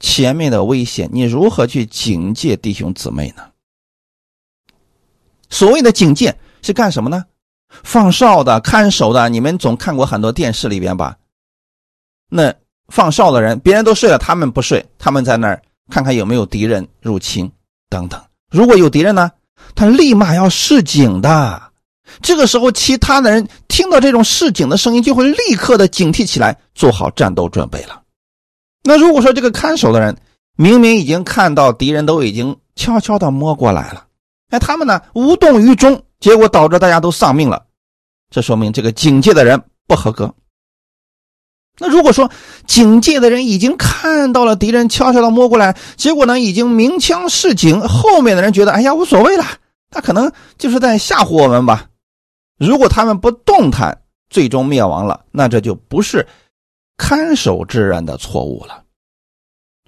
[0.00, 3.42] 前面的危险，你如何去警戒弟兄姊妹呢？
[5.50, 7.24] 所谓的警戒是干什么呢？
[7.68, 11.16] 放哨的、看守的，你们总看过很多电视里边吧？
[12.30, 12.54] 那
[12.92, 17.50] 放哨的人，别人都睡了，他们不睡，他们在那儿看看有没有敌人入侵
[17.88, 18.20] 等等。
[18.50, 19.30] 如果有敌人呢，
[19.74, 21.62] 他立马要示警的。
[22.22, 28.02] 这个时候，其他的人听到这种示警的声音，就会立刻的警惕起来，做好战斗准备了。
[28.82, 30.16] 那如果说这个看守的人
[30.56, 34.06] 明明已经看到敌人都已经悄悄的摸过来了，
[34.48, 36.02] 哎，他们呢无动于衷。
[36.20, 37.62] 结果导致大家都丧命了，
[38.28, 40.34] 这说明这个警戒的人不合格。
[41.78, 42.30] 那如果说
[42.66, 49.44] 警戒的人已经看到了敌人悄悄的摸过来，结果呢已经鸣枪示警，后面的人觉得哎呀无所谓了，
[49.90, 51.88] 他可能就是在吓唬我们吧。
[52.58, 56.26] 如果他们不动弹，最终灭亡了，那这就不是
[56.96, 58.82] 看守之人的错误了。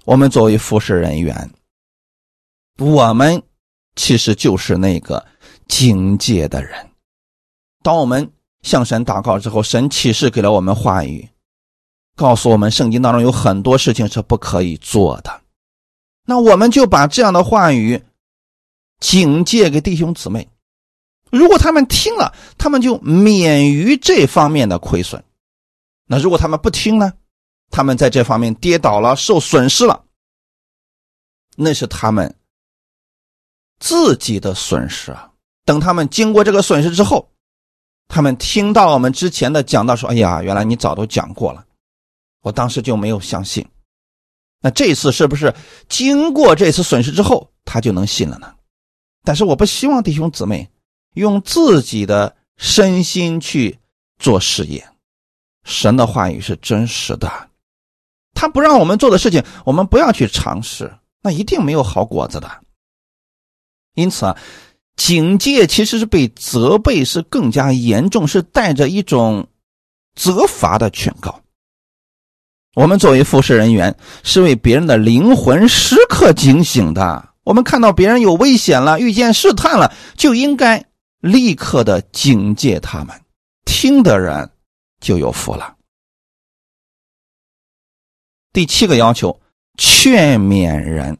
[0.05, 1.51] 我们作为服侍人员，
[2.79, 3.41] 我们
[3.95, 5.25] 其实就是那个。
[5.67, 6.85] 警戒的人，
[7.81, 8.29] 当我们
[8.61, 11.25] 向神祷告之后，神启示给了我们话语，
[12.15, 15.41] 告诉我们圣经当中有很多事情是不可以做的。
[16.25, 18.01] 那我们就把这样的话语
[18.99, 20.47] 警戒给弟兄姊妹，
[21.31, 25.23] 如果他们听了，他们就免于这方面的亏损。
[26.05, 27.13] 那如果他们不听呢？
[27.71, 30.03] 他们在这方面跌倒了，受损失了，
[31.55, 32.35] 那是他们
[33.79, 35.31] 自己的损失啊。
[35.63, 37.31] 等他们经过这个损失之后，
[38.09, 41.65] 他们听到我们之前的讲到说：“哎呀，原来你早都讲过了，
[42.41, 43.65] 我当时就没有相信。”
[44.61, 45.53] 那这次是不是
[45.89, 48.53] 经过这次损失之后，他就能信了呢？
[49.23, 50.69] 但是我不希望弟兄姊妹
[51.13, 53.79] 用自己的身心去
[54.19, 54.87] 做事业。
[55.63, 57.49] 神的话语是真实的，
[58.33, 62.49] 他不让我们做的事情，我们不要去尝试，那一定没有好果子的。
[63.95, 64.37] 因此啊。
[64.97, 69.47] 警戒其实是被责备，是更加严重，是带着一种
[70.13, 71.40] 责罚的劝告。
[72.73, 77.29] 我们作为服侍人员，是为别人的灵魂时刻警醒的。
[77.43, 80.85] 我们看到别人有危险了，遇见试探了，就应该
[81.19, 83.21] 立刻的警戒他们。
[83.65, 84.49] 听的人
[85.01, 85.75] 就有福了。
[88.53, 89.41] 第七个要求，
[89.77, 91.17] 劝勉人。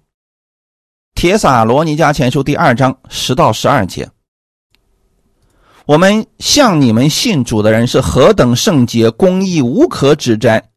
[1.16, 4.10] 铁撒罗尼迦前书第二章十到十二节，
[5.86, 10.71] 我们向你们信主的人是何等圣洁、公义、无可指摘，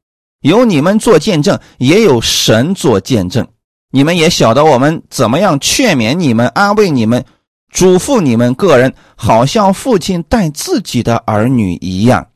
[0.45, 3.49] 有你们做见证，也有神做见证。
[3.91, 7.25] 你们也晓得我们怎么样劝勉你们、安慰你们、
[7.71, 12.29] 嘱咐你们个人，好像父亲待自己的儿女一样，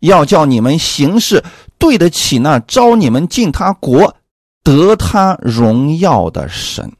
[0.00, 1.44] 要叫你们行事
[1.76, 4.16] 对得起那招你们进他国、
[4.64, 6.92] 得他荣耀的神。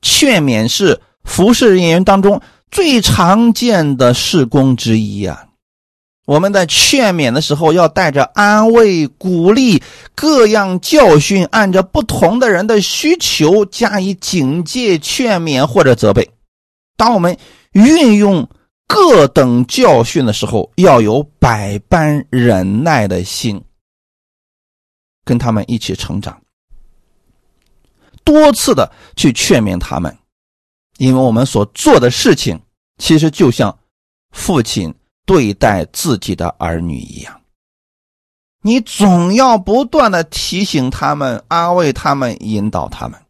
[0.00, 5.45] 劝勉是服侍人员当中最常见的事工之一啊！
[6.26, 9.80] 我们在劝勉的时候，要带着安慰、鼓励、
[10.14, 16.28] 各样教训，按照不同的人的需求加以警戒、劝勉或者责备。
[16.96, 17.38] 当我们
[17.72, 18.48] 运用
[18.88, 23.62] 各等教训的时候，要有百般忍耐的心，
[25.24, 26.40] 跟他们一起成长。
[28.24, 30.18] 多次的去劝勉他们，
[30.98, 32.60] 因为我们所做的事情，
[32.98, 33.78] 其实就像
[34.32, 34.92] 父亲
[35.26, 37.40] 对待自己的儿女一样。
[38.62, 43.20] 你总要不断的提醒他们、安慰他们、引导他们。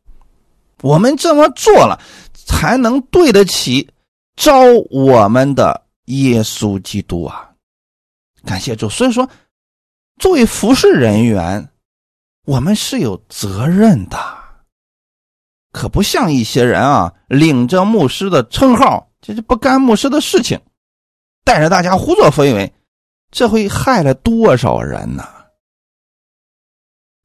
[0.83, 2.01] 我们这么做了，
[2.33, 3.91] 才能对得起
[4.37, 4.55] 招
[4.91, 7.51] 我们的耶稣基督啊！
[8.45, 8.89] 感谢主。
[8.89, 9.29] 所以说，
[10.21, 11.69] 作为服侍人员，
[12.45, 14.19] 我们是有责任的。
[15.73, 20.59] 可不像一些人啊，领着牧师的称号，这是不干牧师的事情，
[21.47, 22.73] 带着大家胡作非为，
[23.31, 25.25] 这会害了多少人呢？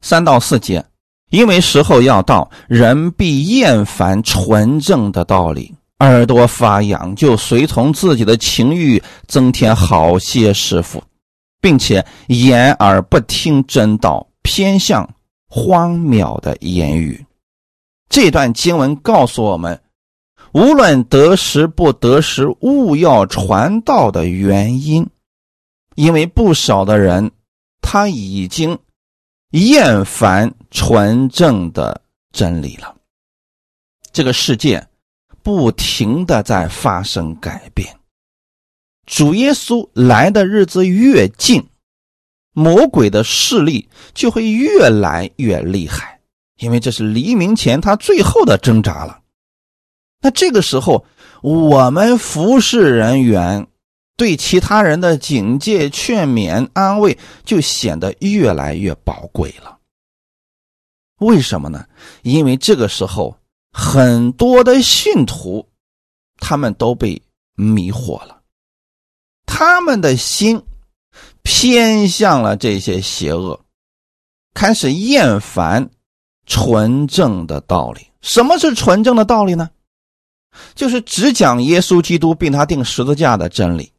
[0.01, 0.85] 三到四节，
[1.31, 11.01] 因为时候要到，人必厌烦纯正的道理，耳朵发痒，就随从自己的情欲，增添好些师傅，
[11.59, 15.09] 并且掩耳不听真道，偏向
[15.49, 17.25] 荒谬的言语。
[18.07, 19.81] 这段经文告诉我们，
[20.53, 25.07] 无论得时不得时，勿要传道的原因，
[25.95, 27.31] 因为不少的人
[27.81, 28.77] 他已经
[29.51, 32.01] 厌烦纯正的
[32.33, 32.95] 真理了。
[34.11, 34.85] 这个世界
[35.41, 37.97] 不停的在发生改变，
[39.05, 41.65] 主耶稣来的日子越近，
[42.53, 46.19] 魔鬼的势力就会越来越厉害，
[46.57, 49.20] 因为这是黎明前他最后的挣扎了。
[50.21, 51.05] 那这个时候，
[51.41, 53.67] 我们服侍人员
[54.15, 59.79] 对其他人的警戒、劝勉、安慰就显得越来越宝贵了。
[61.19, 61.85] 为什么呢？
[62.21, 63.35] 因为这个时候
[63.71, 65.67] 很多的信徒，
[66.37, 67.21] 他们都被
[67.55, 68.41] 迷惑了，
[69.45, 70.61] 他们的心
[71.43, 73.59] 偏向了这些邪恶，
[74.53, 75.89] 开始厌烦
[76.45, 78.07] 纯正的道理。
[78.21, 79.69] 什么是纯正的道理呢？
[80.75, 83.93] 就是只讲耶稣基督并他定十字架的真理，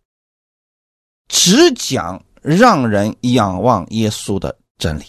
[1.29, 5.05] 只讲让人仰望耶稣的真理。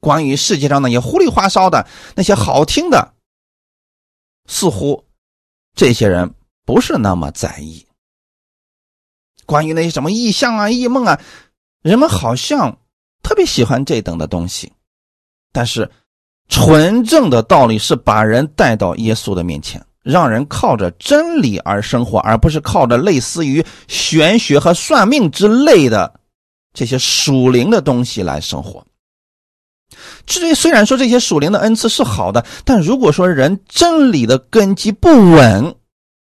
[0.00, 3.14] 关于世界上那些糊里花哨的那些好听的，
[4.46, 5.04] 似乎
[5.74, 6.34] 这些人
[6.64, 7.86] 不是那么在意。
[9.46, 11.20] 关于那些什么异象啊、异梦啊，
[11.82, 12.78] 人们好像
[13.22, 14.72] 特别喜欢这等的东西，
[15.52, 15.90] 但是。
[16.48, 26.20] 纯正的道理是把人带到耶稣的面前，让人靠着真理而生活，而不是靠着类似于玄学和算命之类的
[26.72, 28.84] 这些属灵的东西来生活。
[30.26, 35.74] 这虽然说这些属灵的恩赐是好的，但如果说人真理的根基不稳，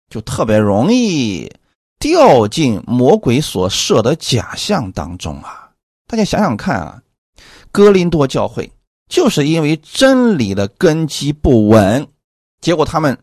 [0.10, 1.52] 就特别容易
[2.00, 5.70] 掉进魔鬼所设的假象当中啊！
[6.08, 7.02] 大家想想看啊，
[7.72, 8.70] 哥林多教会。
[9.14, 12.08] 就是因为真理的根基不稳，
[12.62, 13.16] 结果他们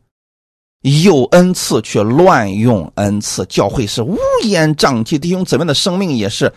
[0.82, 6.54] 有恩赐却乱用恩赐，教会是乌烟瘴气，弟兄姊妹的生命也是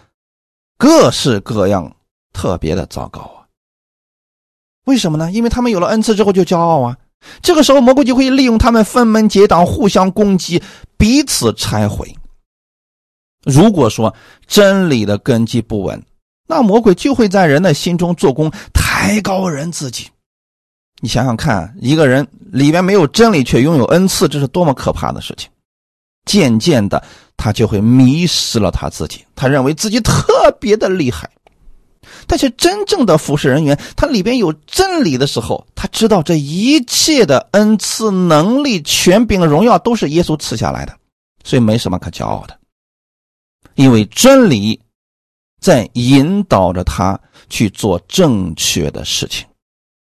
[0.78, 1.96] 各式各样，
[2.32, 3.50] 特别的糟糕啊！
[4.86, 5.32] 为什么呢？
[5.32, 6.96] 因为他们有了恩赐之后就骄傲啊，
[7.42, 10.62] 这个时候魔鬼就会利用他们分门结党，互相攻击，
[10.96, 12.16] 彼此拆毁。
[13.46, 14.14] 如果说
[14.46, 16.04] 真理的根基不稳，
[16.46, 20.08] 那魔鬼就会在人的心中做工，他抬高人自己。
[21.02, 25.50] 你想想看，一个人里面没有真理，却拥有恩赐，这是多么可怕的事情！
[26.26, 27.04] 渐渐的，
[27.36, 31.30] 他就会迷失了他自己，他认为自己特别的厉害。
[32.28, 40.98] 但是真正的服侍人员，他里边有真理的时候，他知道这一切的恩赐、能力、权柄、荣耀都是耶稣赐下来的，
[41.44, 42.58] 所以没什么可骄傲的，
[43.76, 44.80] 因为真理。
[45.64, 47.18] 在引导着他
[47.50, 49.48] 去做正确的事情，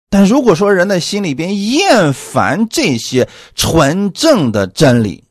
[0.09, 5.23] 但如果说人的心里边厌烦这些纯正的真理，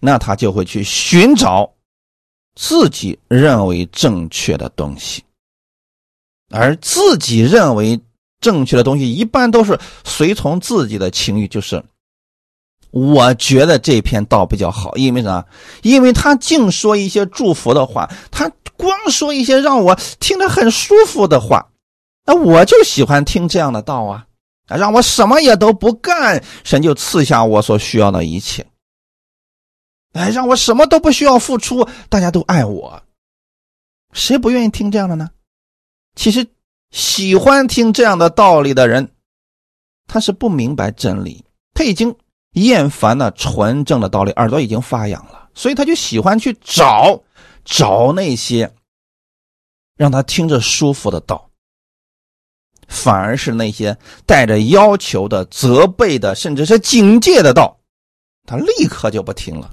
[0.00, 1.70] 那他就会去寻找
[2.54, 5.22] 自己认为正确的东西，
[6.48, 8.00] 而自己认为
[8.40, 11.84] 正确的东西，一般都是随从自己的情欲，就是
[12.90, 15.44] 我觉得这篇道比较好，因为啥？
[15.82, 18.50] 因为他净说一些祝福的话，他。
[18.78, 21.68] 光说一些让我听着很舒服的话，
[22.24, 24.24] 那我就喜欢听这样的道啊！
[24.68, 28.64] 啊，让我什么也都不干，神就赐下我所需要的一切。
[30.12, 33.02] 哎，让我什么都不需要付出，大家都爱我，
[34.12, 35.28] 谁不愿意听这样的呢？
[36.14, 36.46] 其实，
[36.90, 39.10] 喜欢听这样的道理的人，
[40.06, 42.14] 他是不明白真理，他已经
[42.52, 47.20] 厌烦了纯正的道理，耳朵已经发痒了，所以他就喜欢去找。
[47.68, 48.72] 找那些
[49.94, 51.50] 让他听着舒服的道，
[52.88, 57.78] 反而是那些带着要求的、责备的，甚至是警戒的道，
[58.46, 59.70] 他立刻就不听了。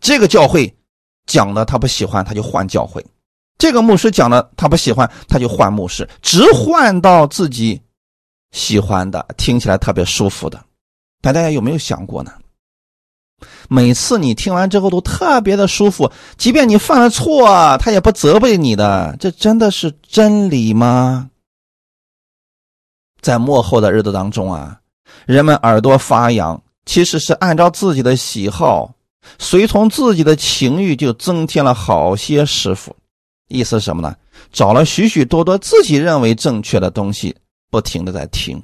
[0.00, 0.76] 这个教会
[1.24, 3.02] 讲的他不喜欢，他就换教会；
[3.56, 7.80] 这个牧师讲的他不喜欢，他就换牧师，只换到自己
[8.52, 10.62] 喜欢的、听起来特别舒服的。
[11.22, 12.32] 但大家有没有想过呢？
[13.68, 19.16] 每次你听完之后都特别的舒服，即便你犯了错，他也不责备你的。
[19.20, 21.30] 这真的是真理吗？
[23.20, 24.80] 在幕后的日子当中啊，
[25.26, 28.94] 人们耳朵发痒，其实是按照自己的喜好，
[29.38, 32.94] 随从自己的情欲，就增添了好些师傅。
[33.48, 34.16] 意思是什么呢？
[34.52, 37.36] 找了许许多多自己认为正确的东西，
[37.70, 38.62] 不停的在听。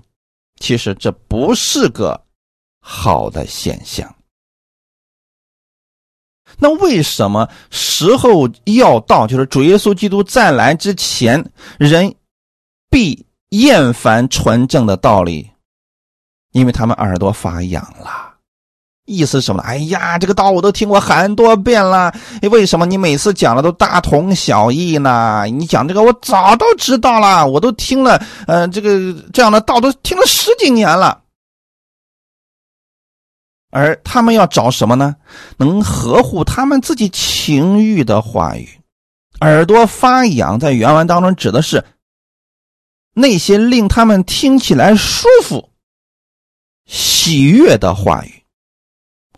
[0.61, 2.21] 其实这不是个
[2.81, 4.13] 好的现象。
[6.59, 11.45] 那为什么时候要到，就是主耶稣基督再来之前，
[11.79, 12.15] 人
[12.91, 15.51] 必厌烦纯正的道理？
[16.53, 18.31] 因为他们耳朵发痒了。
[19.05, 19.61] 意思什么？
[19.63, 22.15] 哎呀，这个道我都听过很多遍了，
[22.51, 25.45] 为什么你每次讲的都大同小异呢？
[25.47, 31.22] 你讲这个我早都知道了，我都听了，呃，这个这样的道都听了十几年了。
[33.73, 35.17] 而他们要找什么呢？
[35.57, 38.69] 能合乎他们自己情欲的话语。
[39.41, 41.83] 耳朵发痒，在原文当中指的是
[43.15, 45.71] 那些令他们听起来舒服、
[46.85, 48.45] 喜悦的话语。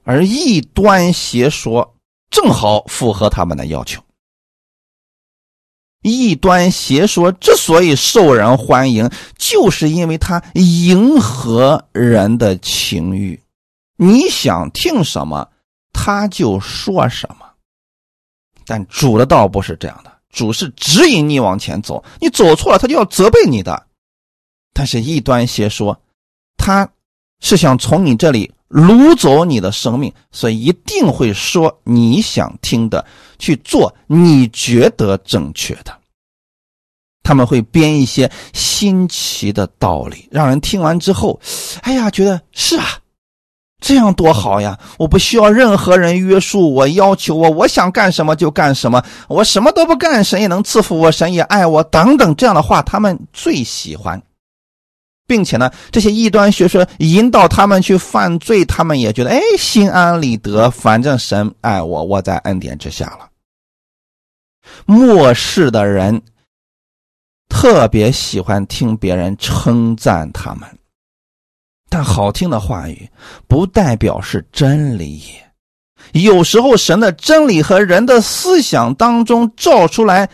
[0.02, 1.94] 而异端邪说
[2.28, 4.02] 正好符合他们的要求。
[6.02, 9.08] 异端邪说之所以受人欢迎，
[9.38, 13.40] 就是因为它迎合人的情欲。
[14.04, 15.48] 你想听什么，
[15.92, 17.46] 他就说什么。
[18.66, 23.86] 但主的道不是这样的，主是指引你往前走，你走错了，他就要责备你的。
[24.72, 26.00] 但是异端邪说，
[26.56, 26.88] 他
[27.40, 28.52] 是想从你这里。
[28.70, 33.06] 掳走你的生命，所以一定会说你想听的，
[33.38, 35.96] 去做你觉得正确的。
[37.22, 41.38] 他们会编一些新奇的道理，让人听完之后，
[41.82, 42.98] 哎呀，觉得是啊，
[43.80, 44.78] 这样多好呀！
[44.98, 54.22] 我不需要任何人约束我、要求我，我想干什么就干什么，我什么都不干，神也能赐福我，神也爱我，等等这样的话，他们最喜欢。
[55.26, 63.28] 并且呢，这些异端学说引导他们去犯罪，他们也觉得哎，心安理得，反正神爱我，我在恩典之下了。
[64.86, 66.22] 末世的人
[67.48, 70.68] 特别喜欢听别人称赞他们，
[71.94, 73.08] 但好听的话语
[73.46, 75.22] 不代表是真理。
[76.12, 80.28] 有时候神的真理和人的思想当中照出来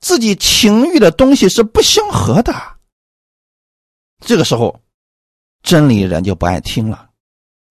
[0.00, 2.52] 自己情欲的东西是不相合的。
[4.26, 4.80] 这个时候，
[5.62, 7.10] 真理人就不爱听了，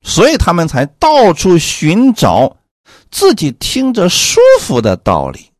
[0.03, 2.55] 所以他们才到处寻找
[3.11, 5.51] 自己听着舒服的道理。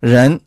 [0.00, 0.38] 人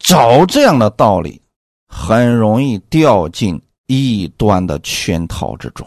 [0.00, 1.40] 找这样的道理，
[1.86, 5.86] 很容易掉进异端的圈套之中。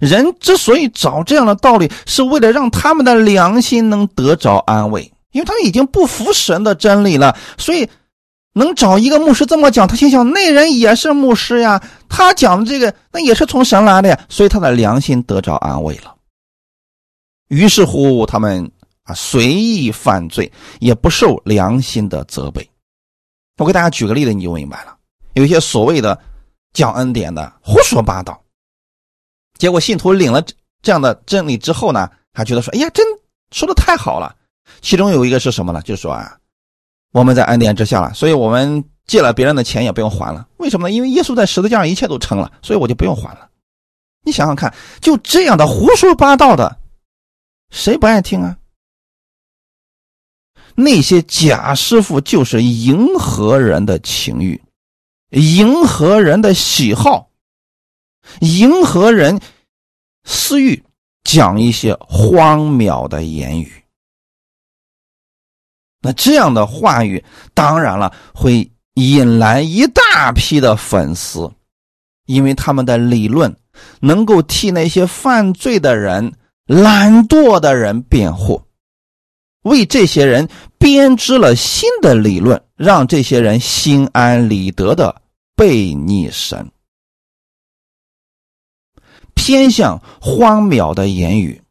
[0.00, 7.88] 人之所以找这样的道理，是为了让他们的良心能得着安慰，因为他们已经不服神的真理了，所以。
[8.56, 16.14] 能找一个牧师这么讲，他心想那人也是牧师呀，他讲的这个那也是从神来的呀，所以他的良心得着安慰了。
[17.48, 18.70] 于是乎，他们
[19.02, 22.70] 啊随意犯罪，也不受良心的责备。
[23.56, 24.96] 我给大家举个例子，你就明白了。
[25.34, 26.18] 有一些所谓的
[26.72, 28.42] 讲恩典的胡说八道，
[29.58, 30.42] 结果信徒领了
[30.82, 33.06] 这样的真理之后呢，还觉得说：“哎呀，真
[33.52, 34.34] 说的太好了。”
[34.80, 35.82] 其中有一个是什么呢？
[35.82, 36.38] 就是说啊。
[37.12, 40.48] 我们在恩典之下了，所以我们借了别人的钱也不用还了。
[40.56, 40.92] 为什么呢？
[40.92, 43.48] 因为耶稣在十字架上一切都成了，所以我就不用还了。
[44.24, 46.76] 你想想看，就这样的胡说八道的，
[47.70, 48.58] 谁不爱听啊？
[50.74, 54.60] 那些假师傅就是迎合人的情欲，
[55.34, 57.30] 迎合人的喜好，
[58.40, 59.40] 迎合人
[60.24, 60.82] 私欲，
[61.24, 63.72] 讲一些荒谬的言语。
[66.00, 71.50] 那这样的话语，当然了，会引来一大批的粉丝，
[72.26, 73.56] 因为他们的理论
[74.00, 76.32] 能够替那些犯罪的人、
[76.66, 78.62] 懒惰的人辩护，
[79.62, 85.22] 为这些人编织了新的理论，让这些人心安理得的
[85.56, 86.70] 背逆神，
[89.34, 91.62] 偏向荒谬的言语，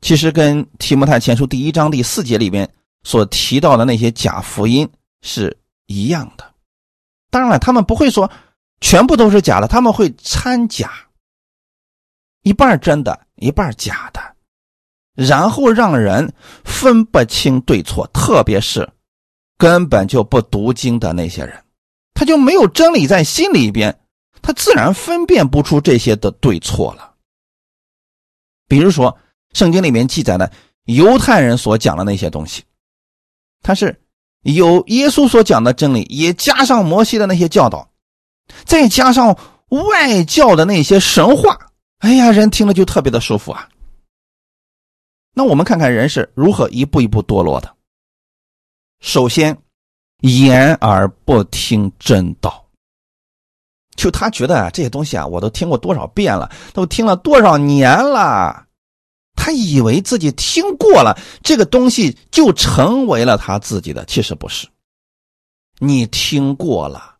[0.00, 2.68] 其实跟提摩太前书第一章第四节里边。
[3.06, 4.88] 所提到的那些假福音
[5.20, 5.54] 是
[5.84, 6.54] 一样的，
[7.30, 8.30] 当然了，他们不会说
[8.80, 10.90] 全部都是假的，他们会掺假，
[12.44, 14.36] 一半真的，一半假的，
[15.14, 16.32] 然后让人
[16.64, 18.90] 分不清对错，特别是
[19.58, 21.63] 根本就不读经的那些人，
[22.14, 24.00] 他就没有真理在心里边，
[24.40, 27.14] 他自然分辨不出这些的对错了。
[28.66, 29.18] 比如说，
[29.52, 30.50] 圣经里面记载的
[30.84, 32.62] 犹太人所讲的那些东西。
[33.62, 34.00] 他是
[34.42, 37.90] 有耶稣所讲的真理，也加上摩西的那些教导，
[38.64, 39.38] 再加上
[39.68, 41.58] 外教的那些神话，
[41.98, 43.68] 哎呀，人听了就特别的舒服啊。
[45.32, 47.74] 那我们看看人是如何一步一步堕落的。
[49.00, 49.58] 首先，
[50.24, 52.64] 言而不听真道，
[53.94, 58.64] 就他觉得啊，这些东西啊，我都听过多少遍了，都听了多少年了。
[59.36, 64.02] 他以为自己听过了这个东西，就成为了他自己的。
[64.06, 64.66] 其实不是，
[65.78, 67.16] 你听过了，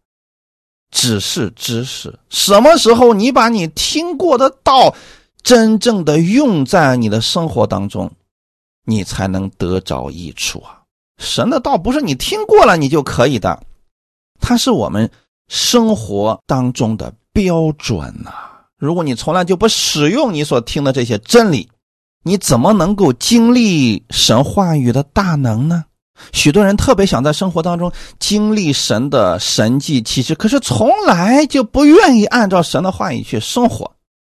[0.91, 2.19] 只是知识。
[2.31, 4.95] 什么时候你把你听过的道
[5.43, 8.11] 真正的用在你的生活当中，
[8.87, 10.81] 你才能得着益处啊！
[11.19, 13.63] 神的道不是你听过了你就可以的，
[14.41, 15.11] 它是我们
[15.49, 18.33] 生活当中的标准呐。
[18.77, 21.69] 如果你从来就不使用你所听的这些真理，
[22.25, 25.85] 你怎么能够经历神话语的大能呢？
[26.33, 33.91] 许多人特别想在生活当中经历神的神迹奇事，可是从来就不愿意按照神的话语去生活，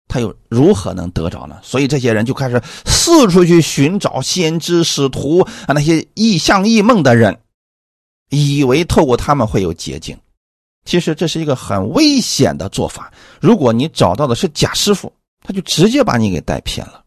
[0.07, 1.57] 他又如何能得着呢？
[1.61, 7.37] 所以这些人就开始四处去寻找先知使徒啊，那些异象异梦的人，
[8.29, 10.17] 以为透过他们会有捷径。
[10.85, 13.11] 其实这是一个很危险的做法。
[13.41, 15.11] 如果你找到的是假师傅，
[15.45, 17.03] 他就直接把你给带偏了。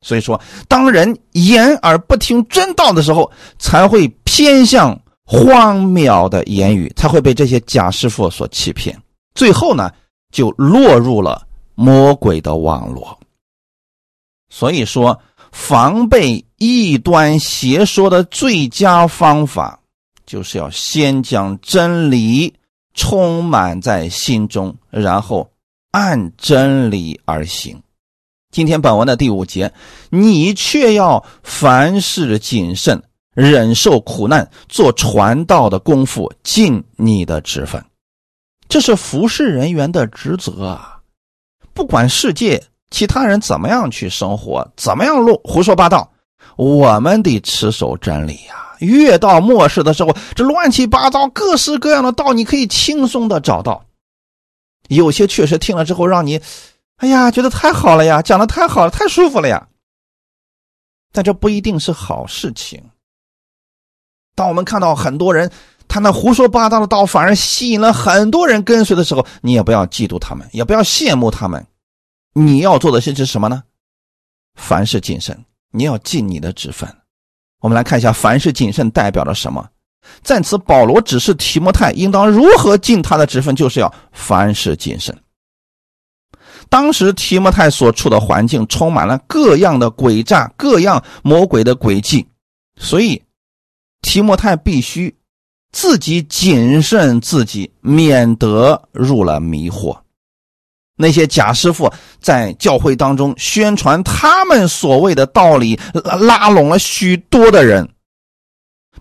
[0.00, 8.98] 所以说，当人言而不听真道的时候，才会偏向荒谬的言语，才会被这些假师傅所欺骗，
[9.34, 9.90] 最后呢，
[10.32, 11.43] 就落入了
[11.74, 13.18] 魔鬼的网络。
[14.48, 15.20] 所以说，
[15.50, 19.80] 防备异端邪说的最佳方法，
[20.24, 22.54] 就是要先将真理
[22.94, 25.50] 充满在心中，然后
[25.90, 27.80] 按真理而行。
[28.52, 29.72] 今天本文的第五节，
[30.10, 33.02] 你却要凡事谨慎，
[33.34, 37.84] 忍受苦难，做传道的功夫，尽你的职分。
[38.68, 40.93] 这是服侍人员的职责啊！
[41.74, 46.10] 不管世界其他人怎么样去生活，怎么样乱胡说八道，
[46.56, 48.76] 我们得持守真理呀。
[48.78, 53.84] 越到末世的时候，这乱七八糟、各式各样的道，你可以轻松的找到。
[54.88, 56.40] 有些确实听了之后，让你。
[56.98, 59.66] 哎呀，觉得太好了呀，讲的太好了，太舒服了呀。
[61.12, 62.82] 但这不一定是好事情。
[64.36, 65.50] 当我们看到很多人
[65.86, 71.64] 他那胡说八道的道，反而吸引了很多人跟随的时候，你也不要嫉妒他们，也不要羡慕他们。
[72.32, 73.62] 你要做的是是什么呢？
[74.56, 76.88] 凡事谨慎，你要尽你的职分。
[77.60, 79.68] 我们来看一下，凡事谨慎代表了什么？
[80.22, 85.16] 在此，保罗指示提摩太应当如何尽他的职分，就是要凡事谨慎。
[86.68, 92.26] 当时提摩太所处的环境充满了各样的诡诈、各样魔鬼的诡计，
[92.76, 93.22] 所以
[94.02, 95.14] 提摩太必须
[95.74, 99.98] 自己谨慎自己，免得入了迷惑。
[100.96, 105.76] 那些假师傅在教会当中宣传他们所谓的道理，
[106.20, 107.88] 拉拢了许多的人。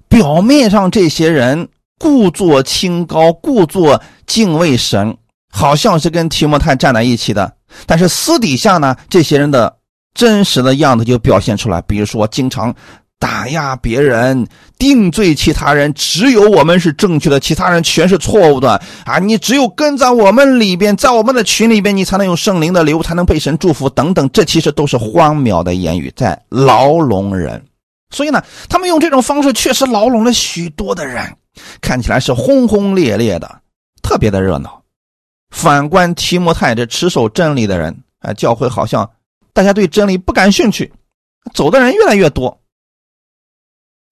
[0.09, 1.69] 表面上这些人
[1.99, 5.15] 故作清高，故作敬畏神。
[5.55, 7.55] 好像是跟提摩太站在一起的，
[7.85, 9.77] 但是私底下呢，这些人的
[10.15, 11.79] 真实的样子就表现出来。
[11.83, 12.73] 比如说，经常
[13.23, 14.45] 打压别人，
[14.77, 19.17] 定罪其他人，只有我们是正确的，其他人全是错误的啊！
[19.17, 24.29] 你只有跟在我们里边，在我们的群里边，你才能有圣灵的流，才能被神祝福等等。
[24.33, 27.63] 这其实都是荒谬的言语，在牢笼人。
[28.09, 31.33] 所以呢，他们用这种方式确实牢笼了许多的人，
[31.79, 33.49] 看起来是轰轰烈烈的，
[34.01, 34.81] 特别的热闹。
[35.49, 39.09] 反观提摩太这持守真理的人，啊，教会好像
[39.53, 40.91] 大家对真理不感兴趣，
[41.53, 42.59] 走的人越来越多。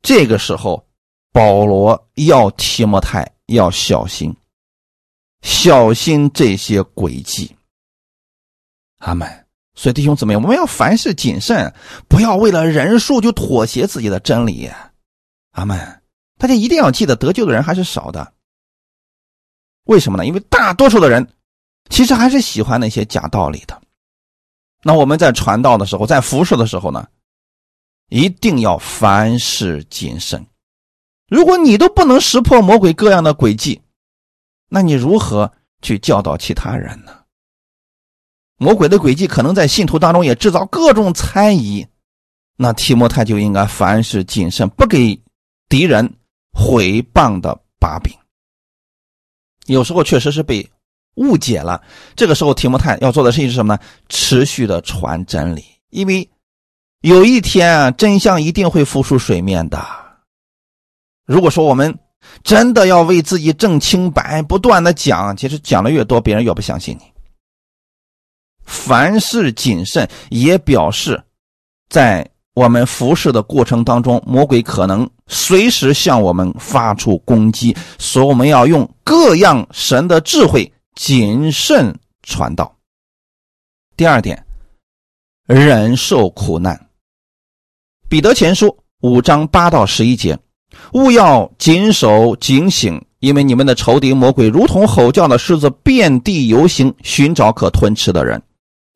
[0.02, 0.88] 这个时候，
[1.32, 4.36] 保罗要提摩太要小心，
[5.42, 7.56] 小心这些诡计。
[8.98, 9.28] 阿门。
[9.74, 11.74] 所以弟兄姊妹，我们要凡事谨慎，
[12.08, 14.70] 不要为了人数就妥协自己的真理。
[15.52, 16.02] 阿门。
[16.38, 18.34] 大家一定要记得，得救的人还是少的。
[19.86, 20.26] 为什么呢？
[20.26, 21.28] 因为大多数的人
[21.90, 23.82] 其实还是喜欢那些假道理的。
[24.84, 27.08] 那我们在传道的时候，在服侍的时候呢，
[28.12, 30.46] 一定要凡事谨慎。
[31.30, 33.82] 如果你都不能识破魔鬼各样的诡计，
[34.68, 35.50] 那你如何
[35.82, 37.20] 去教导其他人呢？
[38.58, 41.88] 魔鬼的诡计可能在信徒当中也制造各种猜疑，
[42.58, 45.18] 那提摩太就应该凡事谨慎，不给
[45.70, 46.14] 敌人
[46.52, 48.14] 毁谤的把柄。
[49.68, 50.70] 有时候确实是被
[51.16, 51.82] 误解了，
[52.14, 53.80] 这个时候提摩太要做的事情是什么呢？
[54.10, 56.30] 持续的传真理，因为
[57.02, 59.84] 有一天啊，真相一定会浮出水面的。
[61.26, 61.98] 如果说我们
[62.44, 67.06] 真的要为自己挣清白，不断的讲，其实讲的越多，别人越不相信你。
[68.64, 71.24] 凡事谨慎，也表示
[71.90, 72.28] 在。
[72.54, 82.76] 我们服侍的过程当中，魔鬼可能随时向我们发出攻击，所以我们要用各样神的智慧谨慎传道。
[83.96, 84.46] 第二点，
[85.46, 86.90] 忍受苦难。
[88.12, 90.38] 彼得前书五章八到十一节，
[90.92, 98.42] 勿要谨守警醒，因为你们的仇敌魔鬼如同吼叫的狮子，遍地游行，寻找可吞吃的人。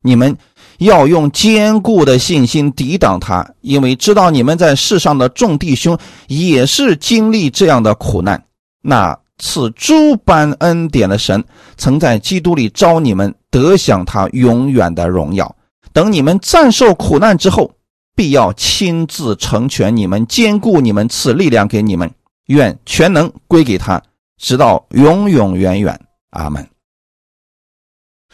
[0.02, 0.36] 你们
[0.80, 5.96] 要用坚固的信心抵挡他，因为知道你们在世上的众弟兄
[6.26, 8.44] 也是经历这样的苦难。
[8.82, 11.42] 那赐诸般恩典的神，
[11.78, 15.56] 曾在基督里招你们得享他永远的荣耀。
[15.94, 17.70] 等你们暂受苦难之后，
[18.16, 22.12] 必要亲自成全你们，兼顾你们，赐力量给你们。
[22.46, 24.02] 愿全能归给他。
[24.38, 26.68] 直到永永远远，阿门。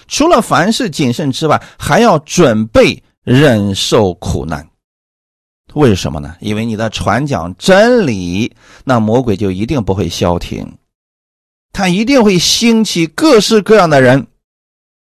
[0.08, 4.68] 除了凡事谨慎之外，还要准备忍受苦难。
[5.74, 6.36] 为什么呢？
[6.40, 8.54] 因为你在传讲真理，
[8.84, 10.76] 那魔鬼就一定不会消停，
[11.72, 14.26] 他一定会兴起各式各样的人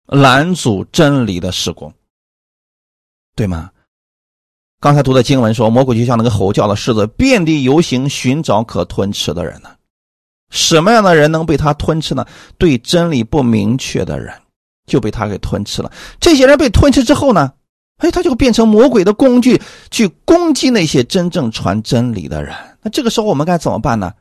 [0.06, 1.92] 拦阻真理的施工，
[3.36, 3.70] 对吗？
[4.86, 9.70] 刚才读的经文说，魔鬼就像那个吼叫的狮子，遍地游行，寻找可吞吃的人呢。
[10.48, 12.24] 什么样的人能被他吞吃呢？
[12.56, 14.32] 对真理不明确的人
[14.86, 15.90] 就被他给吞吃了。
[16.20, 17.52] 这些人被吞吃之后呢？
[17.96, 19.60] 哎，他就变成魔鬼的工具，
[19.90, 22.54] 去攻击那些真正传真理的人。
[22.80, 24.12] 那这个时候我们该怎么办呢？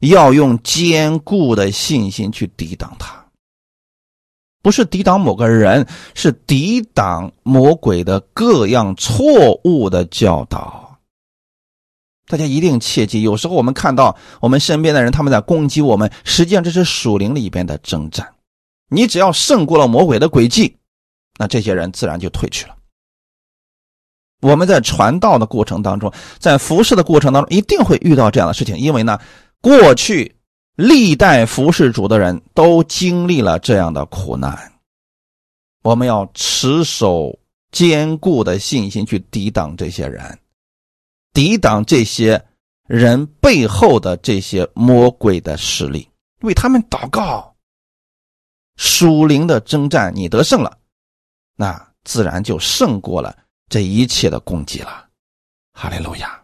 [0.00, 3.19] 要用坚固的信心去抵挡他，
[4.62, 10.98] 不是抵挡某个人，是抵挡魔鬼的各样错误的教导。
[12.26, 18.34] 大家一定切记，有时候我们看到我们身边的人他们在攻击我们，实际上这是属灵里边的征战。
[18.88, 20.76] 你只要胜过了魔鬼的诡计，
[21.38, 22.76] 那这些人自然就退去了。
[24.42, 29.18] 我们在传道的过程当中，在服侍的过程当中，一定会遇到这样的事情，因为呢，
[29.60, 30.36] 过去
[30.76, 34.72] 历代服侍主的人都经历了这样的苦难。
[35.82, 37.38] 我们要持守
[37.70, 40.38] 坚固的信心去抵挡这些人。
[41.32, 42.44] 抵挡这些
[42.86, 46.08] 人背后的这些魔鬼的势力，
[46.40, 47.54] 为他们祷告。
[48.76, 50.78] 属灵的征战，你得胜了，
[51.54, 53.36] 那自然就胜过了
[53.68, 55.06] 这一切的攻击了。
[55.72, 56.42] 哈利路亚！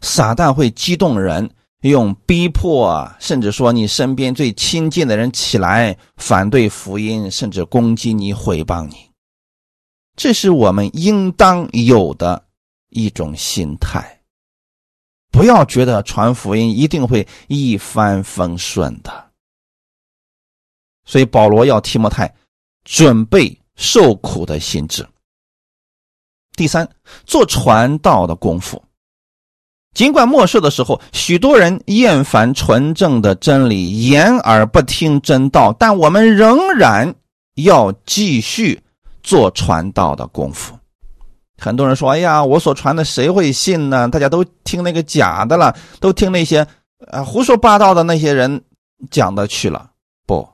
[0.00, 1.50] 撒旦会激动人，
[1.90, 9.10] 用逼迫，甚至说你身边最亲近的人起来反对福音，甚至攻击你、毁谤你。
[10.16, 12.44] 这是我们应当有的。
[12.96, 14.20] 一种心态，
[15.32, 19.32] 不要觉得传福音一定会一帆风顺的。
[21.04, 22.32] 所以保罗要提摩太
[22.84, 25.04] 准备受苦的心智。
[26.52, 26.88] 第三，
[27.26, 28.83] 做传道的功夫。
[29.94, 37.14] 尽管末世的时候，许多人厌烦纯正的真理，言而不听真道，但我们仍然
[37.54, 38.80] 要继续
[39.22, 40.76] 做传道的功夫。
[41.56, 44.08] 很多人说：“哎呀，我所传的谁会信呢？
[44.08, 46.66] 大家都听那个假的了，都听那些
[47.10, 48.60] 啊胡说八道的那些人
[49.10, 49.90] 讲的去了。”
[50.26, 50.46] 不，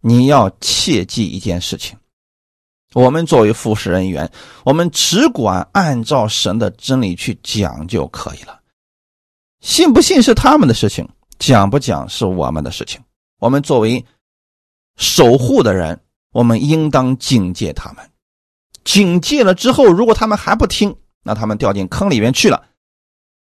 [0.00, 1.96] 你要切记一件事情：
[2.94, 4.30] 我们作为服侍人员，
[4.64, 8.60] 我们只管按照神的真理去讲就可以了。
[9.60, 11.08] 信不信是他们的事情，
[11.38, 13.00] 讲不讲是我们的事情。
[13.40, 14.04] 我们作为
[14.96, 16.00] 守护的人，
[16.32, 18.10] 我们应当警戒他们。
[18.84, 22.64] 警戒了之后，如果他们还不听，那他们掉进坑里面去了。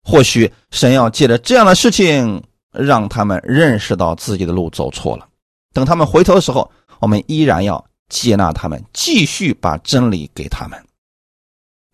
[0.02, 2.42] 或许神要借着这样的事情，
[2.72, 5.28] 让他们认识到自己的路走错了。
[5.72, 6.70] 等他们回头的时候，
[7.00, 10.82] 我们依然要接纳他们，继续把真理给他们。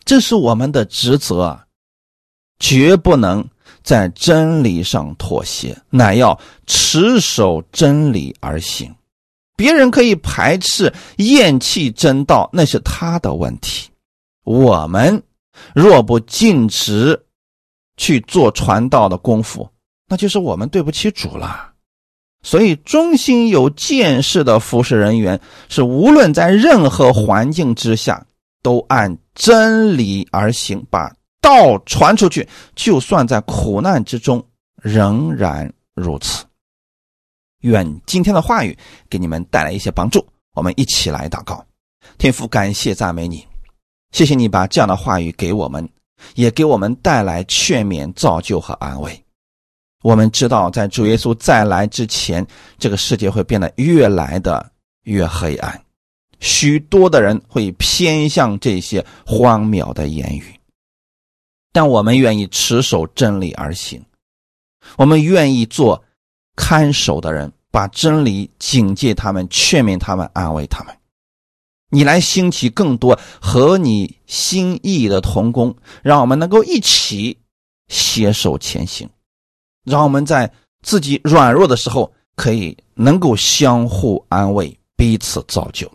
[0.04, 1.58] 这是我们的职责，
[2.58, 3.48] 绝不能
[3.82, 8.94] 在真理上妥协，乃要持守真理而行。
[9.56, 13.88] 别人可以排斥、厌弃真道，那是他的问题。
[14.44, 15.22] 我们
[15.74, 17.26] 若不尽职
[17.96, 19.68] 去做传道的功夫，
[20.08, 21.71] 那就是我们对不起主了。
[22.42, 28.26] 所以，忠心有见识的服侍人员是无论在任何环境之下，
[28.62, 32.48] 都按真理而行，把道传出去。
[32.74, 34.44] 就算在苦难之中，
[34.82, 36.44] 仍然如此。
[37.60, 38.76] 愿今天的话语
[39.08, 40.26] 给你们带来一些帮助。
[40.54, 41.64] 我们一起来祷告，
[42.18, 43.46] 天父，感谢赞美你，
[44.10, 45.88] 谢谢你把这样的话语给我们，
[46.34, 49.24] 也给我们带来劝勉、造就和安慰。
[50.02, 52.46] 我们知道，在主耶稣再来之前，
[52.78, 54.70] 这个世界会变得越来的
[55.04, 55.82] 越黑暗，
[56.40, 60.44] 许多的人会偏向这些荒谬的言语。
[61.72, 64.04] 但我们愿意持守真理而行，
[64.96, 66.04] 我们愿意做。
[66.54, 70.94] 看守的人把真理警戒他们，劝勉他们，安慰他们。
[71.88, 77.38] 你来兴起更多和你心意的同工，让我们能够一起
[77.88, 79.08] 携手前行。
[79.84, 80.50] 让我们在
[80.82, 85.90] 自己软弱的时候，可以能够相互安慰，彼此造就。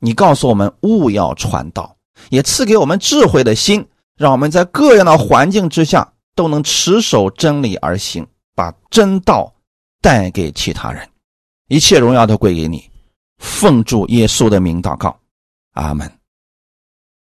[0.00, 1.96] 你告诉我们勿要传道，
[2.30, 3.86] 也赐给我们智慧的心，
[4.16, 9.52] 让我们在各样的环境之下都能持守真理而行，把真道
[10.00, 11.08] 带给其他人。
[11.68, 12.88] 一切荣耀都归给你，
[13.38, 15.18] 奉主耶稣的名祷告，
[15.74, 16.17] 阿门。